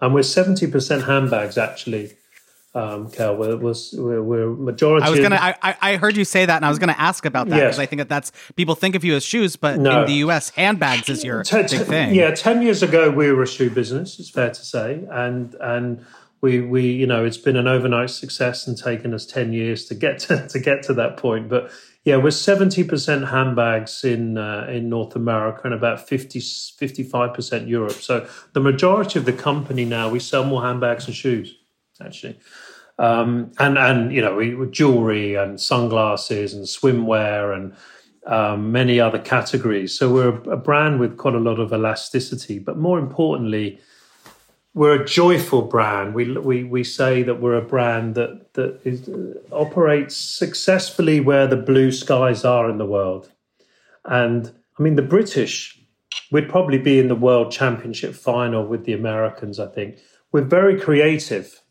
and 0.00 0.14
we're 0.14 0.20
70% 0.20 1.04
handbags 1.04 1.58
actually, 1.58 2.12
um, 2.74 3.10
Cal. 3.10 3.36
We're, 3.36 3.56
we're, 3.56 4.22
we're 4.22 4.50
majority. 4.50 5.06
I 5.06 5.10
was 5.10 5.20
gonna. 5.20 5.36
I, 5.40 5.76
I 5.80 5.96
heard 5.96 6.16
you 6.16 6.24
say 6.24 6.46
that, 6.46 6.56
and 6.56 6.64
I 6.64 6.70
was 6.70 6.78
gonna 6.78 6.94
ask 6.96 7.24
about 7.24 7.48
that 7.48 7.56
because 7.56 7.76
yes. 7.76 7.78
I 7.78 7.86
think 7.86 7.98
that 8.00 8.08
that's 8.08 8.32
people 8.56 8.74
think 8.74 8.94
of 8.94 9.04
you 9.04 9.14
as 9.14 9.24
shoes, 9.24 9.56
but 9.56 9.78
no. 9.78 10.02
in 10.02 10.06
the 10.06 10.14
U.S., 10.14 10.50
handbags 10.50 11.08
is 11.08 11.22
your 11.22 11.42
ten, 11.42 11.66
big 11.66 11.82
thing. 11.82 12.14
Yeah, 12.14 12.30
ten 12.30 12.62
years 12.62 12.82
ago 12.82 13.10
we 13.10 13.30
were 13.30 13.42
a 13.42 13.46
shoe 13.46 13.68
business. 13.68 14.18
It's 14.18 14.30
fair 14.30 14.50
to 14.50 14.64
say, 14.64 15.06
and 15.10 15.54
and 15.60 16.04
we 16.40 16.60
we 16.60 16.90
you 16.90 17.06
know 17.06 17.24
it's 17.24 17.36
been 17.36 17.56
an 17.56 17.68
overnight 17.68 18.10
success 18.10 18.66
and 18.66 18.76
taken 18.76 19.12
us 19.12 19.26
ten 19.26 19.52
years 19.52 19.84
to 19.86 19.94
get 19.94 20.18
to, 20.20 20.48
to 20.48 20.58
get 20.58 20.82
to 20.84 20.94
that 20.94 21.16
point, 21.16 21.48
but. 21.48 21.70
Yeah, 22.04 22.16
we're 22.16 22.32
seventy 22.32 22.82
percent 22.82 23.28
handbags 23.28 24.02
in 24.02 24.36
uh, 24.36 24.66
in 24.68 24.88
North 24.88 25.14
America 25.14 25.60
and 25.62 25.72
about 25.72 26.08
55 26.08 27.32
percent 27.32 27.68
Europe. 27.68 27.92
So 27.92 28.26
the 28.54 28.60
majority 28.60 29.20
of 29.20 29.24
the 29.24 29.32
company 29.32 29.84
now 29.84 30.08
we 30.08 30.18
sell 30.18 30.42
more 30.42 30.62
handbags 30.62 31.06
and 31.06 31.14
shoes 31.14 31.54
actually. 32.00 32.38
Um, 32.98 33.52
and 33.58 33.78
and 33.78 34.12
you 34.12 34.20
know 34.20 34.66
jewelry 34.66 35.34
and 35.34 35.60
sunglasses 35.60 36.54
and 36.54 36.64
swimwear 36.66 37.56
and 37.56 37.74
um, 38.26 38.70
many 38.70 39.00
other 39.00 39.18
categories. 39.18 39.98
So 39.98 40.12
we're 40.12 40.28
a, 40.50 40.56
brand 40.56 41.00
with 41.00 41.16
quite 41.16 41.34
a 41.34 41.40
lot 41.40 41.58
of 41.58 41.72
elasticity, 41.72 42.58
but 42.58 42.76
more 42.76 42.98
importantly, 42.98 43.80
we're 44.74 45.02
a 45.02 45.04
joyful 45.04 45.62
brand. 45.62 46.14
We 46.14 46.36
we 46.38 46.64
we 46.64 46.84
say 46.84 47.22
that 47.22 47.40
we're 47.40 47.56
a 47.56 47.62
brand 47.62 48.14
that 48.14 48.54
that 48.54 48.80
is, 48.84 49.08
uh, 49.08 49.34
operates 49.50 50.16
successfully 50.16 51.20
where 51.20 51.46
the 51.46 51.56
blue 51.56 51.92
skies 51.92 52.44
are 52.44 52.70
in 52.70 52.78
the 52.78 52.86
world. 52.86 53.30
And 54.04 54.52
I 54.78 54.82
mean, 54.82 54.96
the 54.96 55.02
British, 55.02 55.78
we'd 56.30 56.48
probably 56.48 56.78
be 56.78 56.98
in 56.98 57.08
the 57.08 57.14
World 57.14 57.52
Championship 57.52 58.14
final 58.14 58.64
with 58.66 58.84
the 58.84 58.92
Americans. 58.92 59.58
I 59.58 59.66
think 59.66 59.98
we're 60.30 60.42
very 60.42 60.80
creative. 60.80 61.61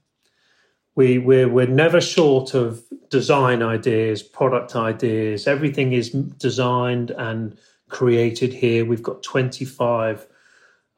We 0.96 1.18
we're 1.18 1.48
we're 1.48 1.68
never 1.68 2.02
short 2.02 2.54
of 2.54 2.84
design 3.10 3.62
ideas, 3.64 4.22
product 4.22 4.76
ideas. 4.76 5.48
Everything 5.48 5.94
is 5.94 6.10
designed 6.10 7.12
and 7.12 7.58
created 7.90 8.54
here. 8.54 8.86
We've 8.86 9.04
got 9.04 9.24
twenty 9.24 9.66
five 9.66 10.28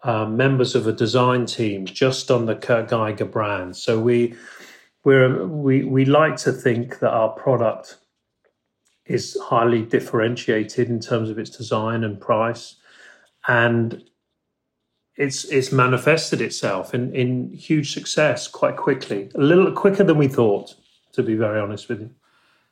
um, 0.04 0.36
members 0.36 0.76
of 0.76 0.88
a 0.88 0.92
design 0.92 1.46
team 1.46 1.86
just 1.86 2.30
on 2.30 2.46
the 2.46 2.56
Kurt 2.56 2.90
Geiger 2.90 3.26
brand. 3.26 3.76
So 3.76 4.00
we 4.00 4.36
we're, 5.04 5.46
we 5.46 5.84
we 5.84 6.06
like 6.06 6.38
to 6.38 6.52
think 6.52 7.00
that 7.00 7.12
our 7.12 7.30
product 7.30 7.98
is 9.06 9.38
highly 9.44 9.82
differentiated 9.82 10.90
in 10.90 11.00
terms 11.00 11.30
of 11.30 11.38
its 11.38 11.50
design 11.50 12.04
and 12.04 12.20
price, 12.20 12.78
and 13.48 14.04
it's 15.15 15.46
it's 15.46 15.72
manifested 15.72 16.41
itself 16.41 16.93
in 16.93 17.13
in 17.15 17.53
huge 17.53 17.93
success 17.93 18.48
quite 18.48 18.77
quickly, 18.77 19.29
a 19.36 19.41
little 19.41 19.72
quicker 19.72 20.03
than 20.03 20.17
we 20.17 20.27
thought. 20.27 20.75
To 21.13 21.22
be 21.22 21.36
very 21.36 21.60
honest 21.60 21.89
with 21.89 22.01
you. 22.01 22.10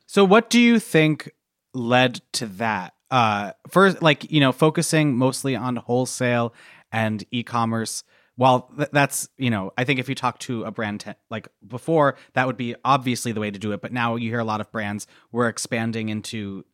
So, 0.07 0.25
what 0.25 0.49
do 0.49 0.59
you 0.59 0.79
think 0.79 1.31
led 1.73 2.21
to 2.33 2.47
that? 2.47 2.95
Uh, 3.11 3.51
first, 3.69 4.01
like 4.01 4.31
you 4.31 4.39
know, 4.39 4.51
focusing 4.51 5.15
mostly 5.15 5.55
on 5.55 5.75
wholesale 5.75 6.53
and 6.91 7.23
e-commerce 7.31 8.03
while 8.35 8.71
th- 8.75 8.89
that's 8.91 9.29
you 9.37 9.49
know 9.49 9.71
i 9.77 9.83
think 9.83 9.99
if 9.99 10.09
you 10.09 10.15
talk 10.15 10.39
to 10.39 10.63
a 10.63 10.71
brand 10.71 11.15
like 11.29 11.47
before 11.65 12.15
that 12.33 12.47
would 12.47 12.57
be 12.57 12.75
obviously 12.83 13.31
the 13.31 13.39
way 13.39 13.51
to 13.51 13.59
do 13.59 13.71
it 13.71 13.81
but 13.81 13.91
now 13.91 14.15
you 14.15 14.29
hear 14.29 14.39
a 14.39 14.43
lot 14.43 14.61
of 14.61 14.71
brands 14.71 15.07
we're 15.31 15.47
expanding 15.47 16.09
into 16.09 16.65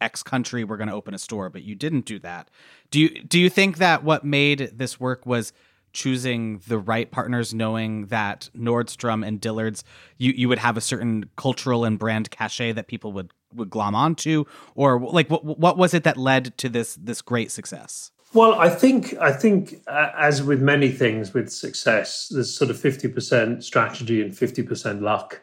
x 0.00 0.22
country 0.22 0.64
we're 0.64 0.76
going 0.76 0.88
to 0.88 0.94
open 0.94 1.14
a 1.14 1.18
store 1.18 1.48
but 1.48 1.62
you 1.62 1.74
didn't 1.74 2.04
do 2.04 2.18
that 2.18 2.50
do 2.90 3.00
you 3.00 3.22
do 3.22 3.38
you 3.38 3.48
think 3.48 3.78
that 3.78 4.04
what 4.04 4.24
made 4.24 4.70
this 4.74 4.98
work 4.98 5.24
was 5.26 5.52
choosing 5.92 6.60
the 6.66 6.78
right 6.78 7.10
partners 7.10 7.54
knowing 7.54 8.06
that 8.06 8.50
nordstrom 8.56 9.26
and 9.26 9.40
dillard's 9.40 9.84
you, 10.18 10.32
you 10.32 10.48
would 10.48 10.58
have 10.58 10.76
a 10.76 10.80
certain 10.80 11.28
cultural 11.36 11.84
and 11.84 11.98
brand 11.98 12.30
cachet 12.30 12.72
that 12.72 12.88
people 12.88 13.12
would 13.12 13.30
would 13.54 13.70
glom 13.70 13.94
onto 13.94 14.44
or 14.74 15.00
like 15.00 15.30
what, 15.30 15.44
what 15.44 15.78
was 15.78 15.94
it 15.94 16.02
that 16.04 16.16
led 16.16 16.56
to 16.58 16.68
this 16.68 16.98
this 17.00 17.22
great 17.22 17.50
success 17.50 18.10
well, 18.34 18.54
I 18.54 18.68
think 18.68 19.14
I 19.18 19.32
think 19.32 19.80
uh, 19.86 20.10
as 20.18 20.42
with 20.42 20.60
many 20.60 20.90
things 20.90 21.32
with 21.32 21.50
success, 21.50 22.28
there's 22.32 22.52
sort 22.52 22.68
of 22.68 22.78
fifty 22.78 23.06
percent 23.06 23.62
strategy 23.62 24.20
and 24.20 24.36
fifty 24.36 24.62
percent 24.64 25.02
luck. 25.02 25.40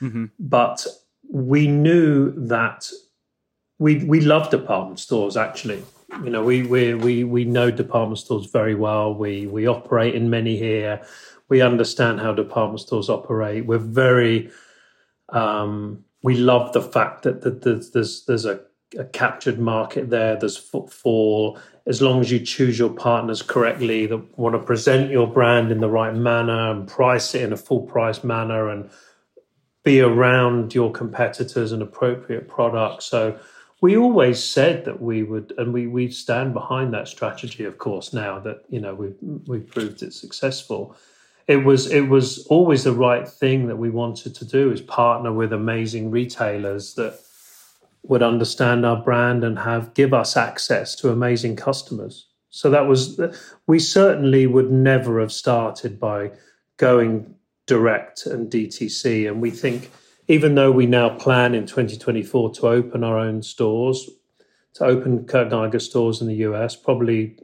Mm-hmm. 0.00 0.26
But 0.38 0.86
we 1.28 1.66
knew 1.66 2.32
that 2.46 2.88
we 3.80 4.04
we 4.04 4.20
love 4.20 4.50
department 4.50 5.00
stores. 5.00 5.36
Actually, 5.36 5.82
you 6.22 6.30
know, 6.30 6.44
we 6.44 6.62
we 6.62 6.94
we 6.94 7.24
we 7.24 7.44
know 7.44 7.70
department 7.70 8.18
stores 8.18 8.46
very 8.46 8.76
well. 8.76 9.12
We 9.12 9.46
we 9.48 9.66
operate 9.66 10.14
in 10.14 10.30
many 10.30 10.56
here. 10.56 11.02
We 11.48 11.62
understand 11.62 12.20
how 12.20 12.32
department 12.32 12.80
stores 12.80 13.08
operate. 13.08 13.66
We're 13.66 13.78
very 13.78 14.50
um, 15.30 16.04
we 16.22 16.36
love 16.36 16.72
the 16.74 16.82
fact 16.82 17.22
that, 17.22 17.40
that 17.40 17.62
there's 17.62 17.90
there's, 17.90 18.24
there's 18.26 18.44
a, 18.44 18.60
a 18.98 19.04
captured 19.06 19.58
market 19.58 20.10
there. 20.10 20.36
There's 20.36 20.58
footfall 20.58 21.58
as 21.86 22.02
long 22.02 22.20
as 22.20 22.30
you 22.30 22.38
choose 22.38 22.78
your 22.78 22.90
partners 22.90 23.40
correctly 23.40 24.04
that 24.06 24.38
want 24.38 24.54
to 24.54 24.58
present 24.58 25.10
your 25.10 25.26
brand 25.26 25.72
in 25.72 25.80
the 25.80 25.88
right 25.88 26.14
manner 26.14 26.70
and 26.70 26.86
price 26.86 27.34
it 27.34 27.42
in 27.42 27.52
a 27.52 27.56
full 27.56 27.80
price 27.80 28.22
manner 28.22 28.68
and 28.68 28.90
be 29.82 30.02
around 30.02 30.74
your 30.74 30.92
competitors 30.92 31.72
and 31.72 31.80
appropriate 31.80 32.46
products. 32.46 33.06
So 33.06 33.40
we 33.80 33.96
always 33.96 34.42
said 34.42 34.84
that 34.84 35.00
we 35.00 35.22
would, 35.22 35.54
and 35.56 35.72
we 35.72 35.86
we 35.86 36.10
stand 36.10 36.52
behind 36.52 36.92
that 36.94 37.08
strategy. 37.08 37.64
Of 37.64 37.78
course, 37.78 38.12
now 38.12 38.38
that 38.40 38.64
you 38.68 38.80
know 38.80 38.94
we've 38.94 39.16
we've 39.46 39.68
proved 39.68 40.02
it 40.02 40.12
successful, 40.12 40.96
it 41.46 41.64
was 41.64 41.90
it 41.90 42.08
was 42.08 42.46
always 42.46 42.84
the 42.84 42.92
right 42.92 43.28
thing 43.28 43.66
that 43.68 43.76
we 43.76 43.90
wanted 43.90 44.34
to 44.36 44.44
do 44.44 44.70
is 44.70 44.80
partner 44.80 45.32
with 45.32 45.52
amazing 45.52 46.10
retailers 46.10 46.94
that 46.94 47.18
would 48.02 48.22
understand 48.22 48.86
our 48.86 49.02
brand 49.02 49.44
and 49.44 49.58
have 49.58 49.94
give 49.94 50.12
us 50.14 50.36
access 50.36 50.94
to 50.96 51.10
amazing 51.10 51.56
customers. 51.56 52.26
So 52.50 52.70
that 52.70 52.86
was 52.86 53.20
we 53.66 53.78
certainly 53.78 54.46
would 54.46 54.70
never 54.70 55.20
have 55.20 55.32
started 55.32 55.98
by 55.98 56.32
going 56.76 57.34
direct 57.66 58.26
and 58.26 58.50
DTC. 58.50 59.28
And 59.28 59.40
we 59.40 59.50
think 59.50 59.90
even 60.30 60.54
though 60.54 60.70
we 60.70 60.86
now 60.86 61.08
plan 61.08 61.56
in 61.56 61.66
2024 61.66 62.52
to 62.54 62.68
open 62.68 63.02
our 63.02 63.18
own 63.18 63.42
stores, 63.42 64.08
to 64.72 64.84
open 64.84 65.26
Kurt 65.26 65.50
Geiger 65.50 65.80
stores 65.80 66.20
in 66.20 66.28
the 66.28 66.36
US, 66.46 66.76
probably 66.76 67.36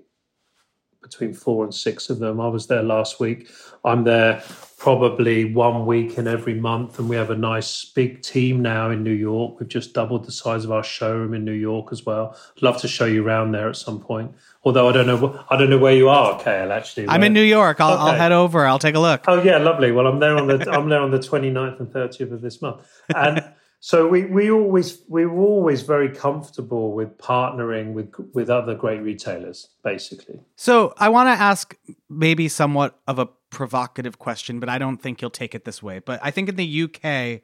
between 1.03 1.35
four 1.35 1.65
and 1.65 1.75
six 1.75 2.11
of 2.11 2.21
them. 2.21 2.41
I 2.41 2.47
was 2.47 2.69
there 2.69 2.85
last 2.85 3.19
week. 3.19 3.49
I'm 3.85 4.05
there 4.05 4.41
probably 4.79 5.53
one 5.53 5.85
week 5.85 6.17
in 6.17 6.29
every 6.29 6.55
month, 6.55 7.01
and 7.01 7.09
we 7.09 7.17
have 7.17 7.31
a 7.31 7.37
nice 7.37 7.87
big 7.87 8.23
team 8.23 8.63
now 8.63 8.91
in 8.91 9.03
New 9.03 9.11
York. 9.11 9.59
We've 9.59 9.69
just 9.69 9.93
doubled 9.93 10.25
the 10.25 10.31
size 10.31 10.65
of 10.65 10.71
our 10.71 10.85
showroom 10.85 11.35
in 11.35 11.45
New 11.45 11.53
York 11.53 11.89
as 11.91 12.07
well. 12.07 12.39
love 12.61 12.81
to 12.83 12.89
show 12.89 13.07
you 13.07 13.27
around 13.27 13.51
there 13.51 13.69
at 13.69 13.77
some 13.77 13.99
point. 13.99 14.33
Although 14.67 14.89
I 14.89 14.93
don't 14.93 15.07
know, 15.07 15.45
I 15.49 15.57
don't 15.57 15.71
know 15.71 15.79
where 15.79 15.95
you 15.95 16.09
are, 16.09 16.43
Cale. 16.43 16.73
Actually, 16.73 17.09
I'm 17.09 17.23
in 17.23 17.33
New 17.33 17.41
York. 17.41 17.81
I'll, 17.81 17.93
okay. 17.93 18.03
I'll, 18.03 18.15
head 18.15 18.33
over. 18.33 18.67
I'll 18.67 18.81
take 18.81 18.97
a 18.97 18.99
look. 18.99 19.23
Oh 19.29 19.41
yeah, 19.41 19.59
lovely. 19.59 19.93
Well, 19.93 20.09
I'm 20.09 20.19
there 20.19 20.37
on 20.37 20.49
the 20.49 20.69
I'm 20.77 20.89
there 20.89 21.01
on 21.01 21.13
the 21.13 21.21
29th 21.21 21.79
and 21.79 21.89
30th 21.89 22.33
of 22.33 22.41
this 22.41 22.61
month, 22.61 22.85
and 23.15 23.45
so 23.79 24.09
we 24.09 24.25
we 24.25 24.51
always 24.51 25.03
we 25.07 25.25
were 25.25 25.41
always 25.41 25.83
very 25.83 26.09
comfortable 26.09 26.93
with 26.93 27.17
partnering 27.17 27.93
with 27.93 28.13
with 28.35 28.51
other 28.51 28.75
great 28.75 29.03
retailers, 29.03 29.69
basically. 29.85 30.41
So 30.57 30.95
I 30.99 31.11
want 31.11 31.29
to 31.29 31.41
ask 31.41 31.77
maybe 32.11 32.49
somewhat 32.49 32.99
of 33.07 33.21
a 33.21 33.27
provocative 33.51 34.19
question, 34.19 34.59
but 34.59 34.69
I 34.69 34.79
don't 34.79 35.01
think 35.01 35.23
you'll 35.23 35.31
take 35.31 35.55
it 35.55 35.65
this 35.65 35.81
way. 35.81 36.01
But 36.01 36.19
I 36.25 36.33
think 36.33 36.49
in 36.49 36.57
the 36.57 36.83
UK, 36.83 37.43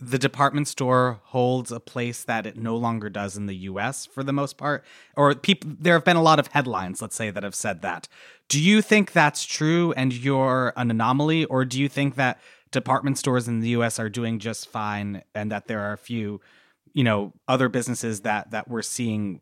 the 0.00 0.18
department 0.18 0.66
store 0.66 1.20
holds 1.24 1.70
a 1.70 1.78
place 1.78 2.24
that 2.24 2.46
it 2.46 2.56
no 2.56 2.76
longer 2.76 3.10
does 3.10 3.36
in 3.36 3.46
the 3.46 3.54
US 3.54 4.06
for 4.06 4.22
the 4.22 4.32
most 4.32 4.56
part. 4.56 4.82
Or 5.16 5.34
people 5.34 5.72
there 5.78 5.92
have 5.92 6.04
been 6.04 6.16
a 6.16 6.22
lot 6.22 6.38
of 6.38 6.48
headlines, 6.48 7.02
let's 7.02 7.16
say, 7.16 7.30
that 7.30 7.42
have 7.42 7.54
said 7.54 7.82
that. 7.82 8.08
Do 8.48 8.60
you 8.60 8.80
think 8.80 9.12
that's 9.12 9.44
true 9.44 9.92
and 9.92 10.12
you're 10.12 10.72
an 10.76 10.90
anomaly, 10.90 11.44
or 11.44 11.64
do 11.64 11.78
you 11.78 11.88
think 11.88 12.14
that 12.16 12.40
department 12.72 13.18
stores 13.18 13.46
in 13.46 13.60
the 13.60 13.68
US 13.70 13.98
are 13.98 14.08
doing 14.08 14.38
just 14.38 14.68
fine 14.68 15.22
and 15.34 15.52
that 15.52 15.66
there 15.66 15.80
are 15.80 15.92
a 15.92 15.98
few, 15.98 16.40
you 16.94 17.04
know, 17.04 17.34
other 17.46 17.68
businesses 17.68 18.22
that 18.22 18.52
that 18.52 18.68
we're 18.68 18.82
seeing 18.82 19.40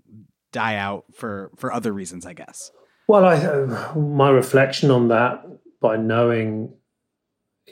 die 0.51 0.75
out 0.75 1.05
for 1.15 1.53
for 1.57 1.73
other 1.73 1.93
reasons, 1.93 2.27
I 2.27 2.33
guess. 2.33 2.73
Well, 3.07 3.25
I 3.25 3.37
uh, 3.37 3.95
my 3.97 4.31
reflection 4.31 4.91
on 4.91 5.09
that 5.09 5.45
by 5.81 5.97
knowing 5.97 6.75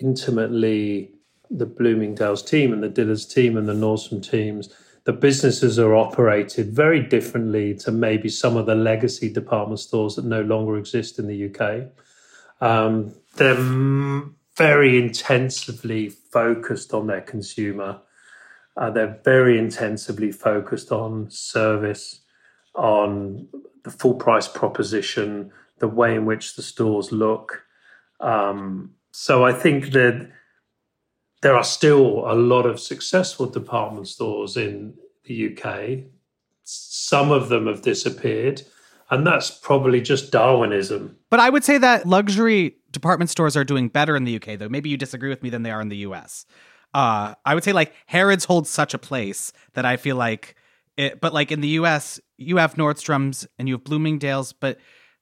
intimately 0.00 1.15
the 1.50 1.66
Bloomingdale's 1.66 2.42
team 2.42 2.72
and 2.72 2.82
the 2.82 2.88
Dillard's 2.88 3.26
team 3.26 3.56
and 3.56 3.68
the 3.68 3.72
Nordstrom 3.72 4.28
teams, 4.28 4.68
the 5.04 5.12
businesses 5.12 5.78
are 5.78 5.94
operated 5.94 6.72
very 6.72 7.00
differently 7.00 7.74
to 7.76 7.92
maybe 7.92 8.28
some 8.28 8.56
of 8.56 8.66
the 8.66 8.74
legacy 8.74 9.32
department 9.32 9.78
stores 9.78 10.16
that 10.16 10.24
no 10.24 10.42
longer 10.42 10.76
exist 10.76 11.18
in 11.18 11.28
the 11.28 11.54
UK. 11.54 11.92
Um, 12.60 13.14
they're 13.36 14.24
very 14.56 14.98
intensively 14.98 16.08
focused 16.08 16.92
on 16.92 17.06
their 17.06 17.20
consumer. 17.20 18.00
Uh, 18.76 18.90
they're 18.90 19.20
very 19.24 19.58
intensively 19.58 20.32
focused 20.32 20.90
on 20.90 21.30
service, 21.30 22.20
on 22.74 23.48
the 23.84 23.90
full 23.90 24.14
price 24.14 24.48
proposition, 24.48 25.52
the 25.78 25.88
way 25.88 26.14
in 26.14 26.24
which 26.24 26.56
the 26.56 26.62
stores 26.62 27.12
look. 27.12 27.62
Um, 28.20 28.92
so 29.12 29.44
I 29.44 29.52
think 29.52 29.92
that 29.92 30.30
there 31.42 31.56
are 31.56 31.64
still 31.64 32.30
a 32.30 32.34
lot 32.34 32.66
of 32.66 32.80
successful 32.80 33.46
department 33.46 34.08
stores 34.08 34.56
in 34.56 34.94
the 35.24 35.56
UK. 35.56 36.10
Some 36.64 37.30
of 37.30 37.48
them 37.48 37.66
have 37.66 37.82
disappeared, 37.82 38.62
and 39.10 39.26
that's 39.26 39.50
probably 39.50 40.00
just 40.00 40.32
Darwinism. 40.32 41.16
But 41.30 41.40
I 41.40 41.50
would 41.50 41.64
say 41.64 41.78
that 41.78 42.06
luxury 42.06 42.76
department 42.90 43.30
stores 43.30 43.56
are 43.56 43.64
doing 43.64 43.88
better 43.88 44.16
in 44.16 44.24
the 44.24 44.36
UK, 44.36 44.58
though. 44.58 44.68
Maybe 44.68 44.88
you 44.88 44.96
disagree 44.96 45.28
with 45.28 45.42
me 45.42 45.50
than 45.50 45.62
they 45.62 45.70
are 45.70 45.80
in 45.80 45.88
the 45.88 45.98
US. 45.98 46.46
Uh, 46.94 47.34
I 47.44 47.54
would 47.54 47.62
say 47.62 47.72
like 47.72 47.92
Harrods 48.06 48.46
holds 48.46 48.70
such 48.70 48.94
a 48.94 48.98
place 48.98 49.52
that 49.74 49.84
I 49.84 49.96
feel 49.96 50.16
like 50.16 50.56
it, 50.96 51.20
but 51.20 51.34
like 51.34 51.52
in 51.52 51.60
the 51.60 51.68
US, 51.80 52.18
you 52.38 52.56
have 52.56 52.74
Nordstrom's 52.74 53.46
and 53.58 53.68
you 53.68 53.74
have 53.74 53.84
Bloomingdale's, 53.84 54.52
but 54.52 54.78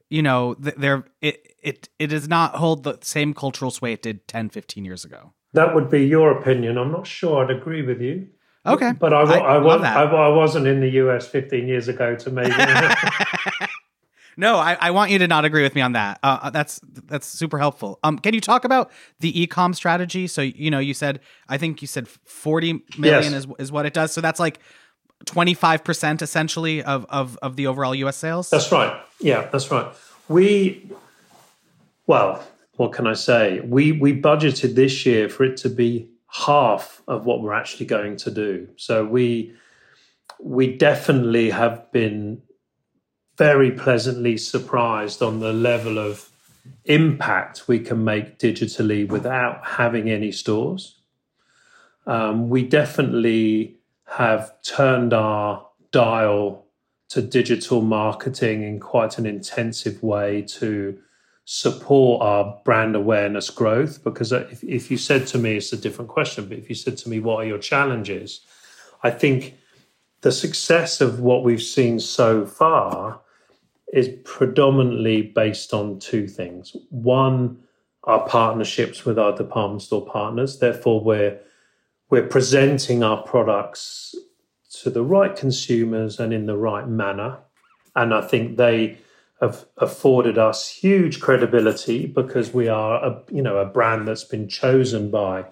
you 0.09 0.23
know, 0.23 0.55
they're 0.55 1.05
it 1.21 1.55
it 1.63 1.89
it 1.99 2.07
does 2.09 2.29
not 2.29 2.55
hold 2.55 2.85
the 2.85 2.99
same 3.03 3.35
cultural 3.35 3.71
sway 3.71 3.93
it 3.93 4.03
did 4.03 4.29
10, 4.29 4.51
15 4.51 4.85
years 4.85 5.05
ago. 5.05 5.33
That 5.55 5.75
would 5.75 5.91
be 5.91 6.07
your 6.07 6.31
opinion. 6.31 6.79
I'm 6.79 6.93
not 6.93 7.07
sure 7.07 7.45
I'd 7.45 7.51
agree 7.51 7.83
with 7.83 8.01
you. 8.01 8.29
Okay, 8.67 8.93
but 8.93 9.13
I, 9.13 9.21
I, 9.21 9.57
I, 9.57 10.05
I, 10.05 10.29
wasn't 10.29 10.67
in 10.67 10.81
the 10.81 10.89
US 10.93 11.27
15 11.27 11.69
years 11.69 11.87
ago 11.89 12.17
to 12.17 12.31
maybe. 12.31 12.51
No, 14.37 14.57
I, 14.57 14.77
I, 14.81 14.91
want 14.91 15.11
you 15.11 15.19
to 15.19 15.29
not 15.29 15.45
agree 15.45 15.63
with 15.63 15.75
me 15.75 15.81
on 15.81 15.93
that. 15.93 16.19
Uh, 16.23 16.39
uh, 16.43 16.51
that's 16.51 16.81
that's 16.83 17.27
super 17.27 17.59
helpful. 17.59 17.99
Um, 18.03 18.19
can 18.19 18.35
you 18.35 18.41
talk 18.41 18.65
about 18.65 18.91
the 19.21 19.33
ecom 19.33 19.75
strategy? 19.75 20.27
So 20.27 20.43
you 20.43 20.71
know, 20.71 20.79
you 20.79 20.95
said 20.95 21.21
I 21.49 21.59
think 21.59 21.83
you 21.83 21.89
said 21.89 22.09
forty 22.09 22.85
million 22.99 23.33
yes. 23.33 23.45
is 23.45 23.47
is 23.59 23.73
what 23.73 23.87
it 23.87 23.95
does. 23.95 24.13
So 24.13 24.21
that's 24.21 24.41
like 24.41 24.59
twenty 25.25 25.55
five 25.55 25.85
percent 25.85 26.23
essentially 26.23 26.83
of, 26.83 27.07
of 27.09 27.39
of 27.43 27.57
the 27.57 27.67
overall 27.67 27.95
U.S. 27.95 28.17
sales. 28.17 28.51
That's 28.51 28.73
right. 28.73 29.01
Yeah, 29.21 29.49
that's 29.53 29.71
right. 29.71 29.95
We 30.29 30.91
well, 32.07 32.45
what 32.77 32.93
can 32.93 33.07
I 33.07 33.15
say? 33.15 33.61
We 33.61 33.93
we 33.93 34.21
budgeted 34.21 34.75
this 34.75 35.07
year 35.07 35.29
for 35.29 35.45
it 35.45 35.57
to 35.59 35.69
be 35.69 36.09
half 36.29 37.03
of 37.07 37.27
what 37.27 37.41
we're 37.41 37.55
actually 37.55 37.87
going 37.87 38.17
to 38.19 38.31
do. 38.31 38.69
So 38.77 39.05
we 39.05 39.55
we 40.41 40.77
definitely 40.77 41.51
have 41.51 41.91
been 41.93 42.43
very 43.37 43.71
pleasantly 43.71 44.37
surprised 44.37 45.23
on 45.23 45.41
the 45.41 45.53
level 45.53 45.99
of 45.99 46.31
impact 46.85 47.69
we 47.69 47.79
can 47.79 48.05
make 48.05 48.39
digitally 48.39 49.07
without 49.07 49.65
having 49.65 50.11
any 50.11 50.33
stores. 50.33 50.97
Um, 52.07 52.49
we 52.49 52.63
definitely 52.63 53.77
have 54.07 54.53
turned 54.63 55.13
our 55.13 55.67
dial 55.91 56.67
to 57.09 57.23
digital 57.23 57.81
marketing 57.81 58.63
in 58.63 58.81
quite 58.81 59.19
an 59.19 59.27
intensive 59.27 60.03
way 60.03 60.43
to 60.43 60.99
support 61.45 62.23
our 62.23 62.61
brand 62.65 62.97
awareness 62.97 63.51
growth. 63.51 64.03
Because 64.03 64.33
uh, 64.33 64.47
if, 64.51 64.65
if 64.65 64.91
you 64.91 64.97
said 64.97 65.27
to 65.29 65.39
me, 65.39 65.57
it's 65.57 65.73
a 65.73 65.77
different 65.77 66.11
question, 66.11 66.47
but 66.49 66.59
if 66.59 66.69
you 66.69 66.75
said 66.75 66.97
to 66.99 67.09
me, 67.09 67.21
what 67.21 67.45
are 67.45 67.47
your 67.47 67.59
challenges? 67.59 68.41
I 69.03 69.11
think 69.11 69.57
the 70.23 70.33
success 70.33 71.01
of 71.01 71.21
what 71.21 71.45
we've 71.45 71.63
seen 71.63 72.01
so 72.01 72.47
far 72.47 73.21
is 73.93 74.09
predominantly 74.25 75.23
based 75.23 75.75
on 75.75 75.99
two 75.99 76.27
things. 76.27 76.75
One, 76.91 77.59
our 78.05 78.27
partnerships 78.27 79.05
with 79.05 79.19
our 79.19 79.37
department 79.37 79.83
store 79.83 80.07
partners. 80.07 80.59
Therefore, 80.59 81.01
we're 81.01 81.39
we're 82.11 82.27
presenting 82.27 83.03
our 83.03 83.23
products 83.23 84.15
to 84.83 84.91
the 84.91 85.03
right 85.03 85.35
consumers 85.35 86.21
and 86.21 86.33
in 86.33 86.47
the 86.47 86.57
right 86.57 86.89
manner. 86.89 87.39
And 87.97 88.13
I 88.13 88.21
think 88.21 88.57
they 88.57 88.99
have 89.45 89.67
afforded 89.77 90.39
us 90.39 90.71
huge 90.71 91.21
credibility 91.21 92.07
because 92.07 92.55
we 92.55 92.69
are 92.69 93.05
a 93.05 93.23
you 93.31 93.43
know 93.43 93.59
a 93.59 93.67
brand 93.67 94.09
that's 94.09 94.25
been 94.25 94.49
chosen 94.49 95.11
by 95.11 95.45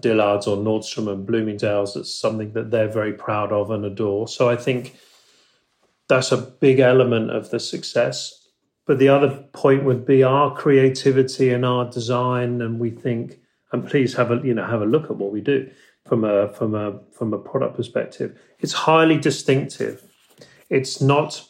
Dillard's 0.00 0.46
or 0.46 0.56
Nordstrom 0.56 1.10
and 1.10 1.26
Bloomingdale's. 1.26 1.94
That's 1.94 2.14
something 2.14 2.52
that 2.52 2.70
they're 2.70 2.88
very 2.88 3.12
proud 3.12 3.52
of 3.52 3.70
and 3.70 3.84
adore. 3.84 4.28
So 4.28 4.48
I 4.48 4.56
think 4.56 4.96
that's 6.08 6.30
a 6.30 6.36
big 6.36 6.78
element 6.78 7.30
of 7.30 7.50
the 7.50 7.60
success. 7.60 8.34
But 8.86 8.98
the 8.98 9.08
other 9.08 9.44
point 9.52 9.84
would 9.84 10.06
be 10.06 10.22
our 10.22 10.54
creativity 10.54 11.50
and 11.50 11.64
our 11.64 11.90
design, 11.90 12.62
and 12.62 12.78
we 12.78 12.90
think, 12.90 13.38
and 13.72 13.86
please 13.86 14.14
have 14.14 14.30
a 14.30 14.40
you 14.44 14.54
know 14.54 14.64
have 14.64 14.82
a 14.82 14.86
look 14.86 15.04
at 15.10 15.16
what 15.16 15.32
we 15.32 15.40
do 15.40 15.68
from 16.06 16.24
a 16.24 16.48
from 16.54 16.74
a 16.74 17.00
from 17.12 17.34
a 17.34 17.38
product 17.38 17.76
perspective. 17.76 18.38
It's 18.60 18.72
highly 18.72 19.18
distinctive. 19.18 20.04
It's 20.70 21.00
not 21.00 21.47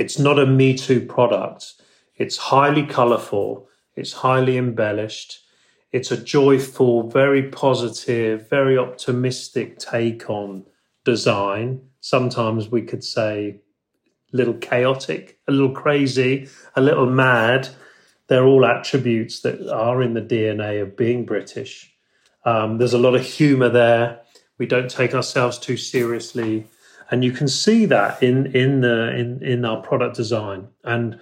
it's 0.00 0.18
not 0.18 0.38
a 0.38 0.46
me 0.46 0.74
too 0.76 1.00
product. 1.00 1.74
It's 2.16 2.36
highly 2.36 2.84
colourful. 2.84 3.68
It's 3.94 4.12
highly 4.12 4.56
embellished. 4.56 5.40
It's 5.92 6.10
a 6.10 6.16
joyful, 6.16 7.08
very 7.08 7.44
positive, 7.50 8.48
very 8.48 8.76
optimistic 8.76 9.78
take 9.78 10.28
on 10.28 10.64
design 11.04 11.82
sometimes 12.00 12.70
we 12.70 12.82
could 12.82 13.04
say 13.04 13.60
a 14.32 14.36
little 14.36 14.54
chaotic, 14.54 15.38
a 15.46 15.52
little 15.52 15.72
crazy, 15.72 16.48
a 16.74 16.80
little 16.80 17.06
mad. 17.06 17.68
They're 18.26 18.44
all 18.44 18.64
attributes 18.64 19.40
that 19.40 19.70
are 19.70 20.02
in 20.02 20.14
the 20.14 20.22
DNA 20.22 20.82
of 20.82 20.96
being 20.96 21.24
British. 21.24 21.92
Um, 22.44 22.78
there's 22.78 22.94
a 22.94 22.98
lot 22.98 23.14
of 23.14 23.22
humor 23.22 23.68
there. 23.68 24.20
We 24.58 24.66
don't 24.66 24.90
take 24.90 25.14
ourselves 25.14 25.58
too 25.58 25.76
seriously, 25.76 26.66
and 27.10 27.24
you 27.24 27.32
can 27.32 27.48
see 27.48 27.86
that 27.86 28.22
in 28.22 28.46
in 28.54 28.80
the 28.80 29.14
in 29.16 29.42
in 29.42 29.64
our 29.64 29.82
product 29.82 30.16
design. 30.16 30.68
And 30.84 31.18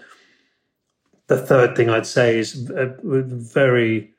the 1.26 1.38
third 1.38 1.76
thing 1.76 1.88
I'd 1.88 2.06
say 2.06 2.38
is 2.38 2.70
very 3.02 4.14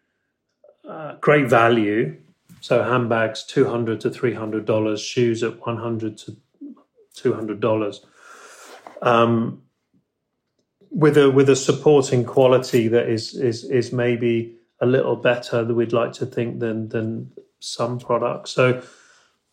uh, 0.87 1.15
great 1.21 1.49
value. 1.49 2.17
So 2.61 2.83
handbags, 2.83 3.43
two 3.43 3.65
hundred 3.69 4.01
to 4.01 4.09
three 4.09 4.33
hundred 4.33 4.65
dollars. 4.65 5.01
Shoes 5.01 5.43
at 5.43 5.65
one 5.65 5.77
hundred 5.77 6.17
to 6.19 6.35
two 7.15 7.33
hundred 7.33 7.59
dollars. 7.59 8.05
Um, 9.01 9.61
with 10.91 11.17
a 11.17 11.29
with 11.29 11.49
a 11.49 11.55
supporting 11.55 12.25
quality 12.25 12.87
that 12.87 13.07
is 13.07 13.35
is 13.35 13.63
is 13.63 13.93
maybe 13.93 14.55
a 14.81 14.85
little 14.85 15.15
better 15.15 15.63
than 15.63 15.75
we'd 15.75 15.93
like 15.93 16.13
to 16.13 16.25
think 16.25 16.59
than 16.59 16.89
than 16.89 17.31
some 17.59 17.99
products. 17.99 18.51
So 18.51 18.81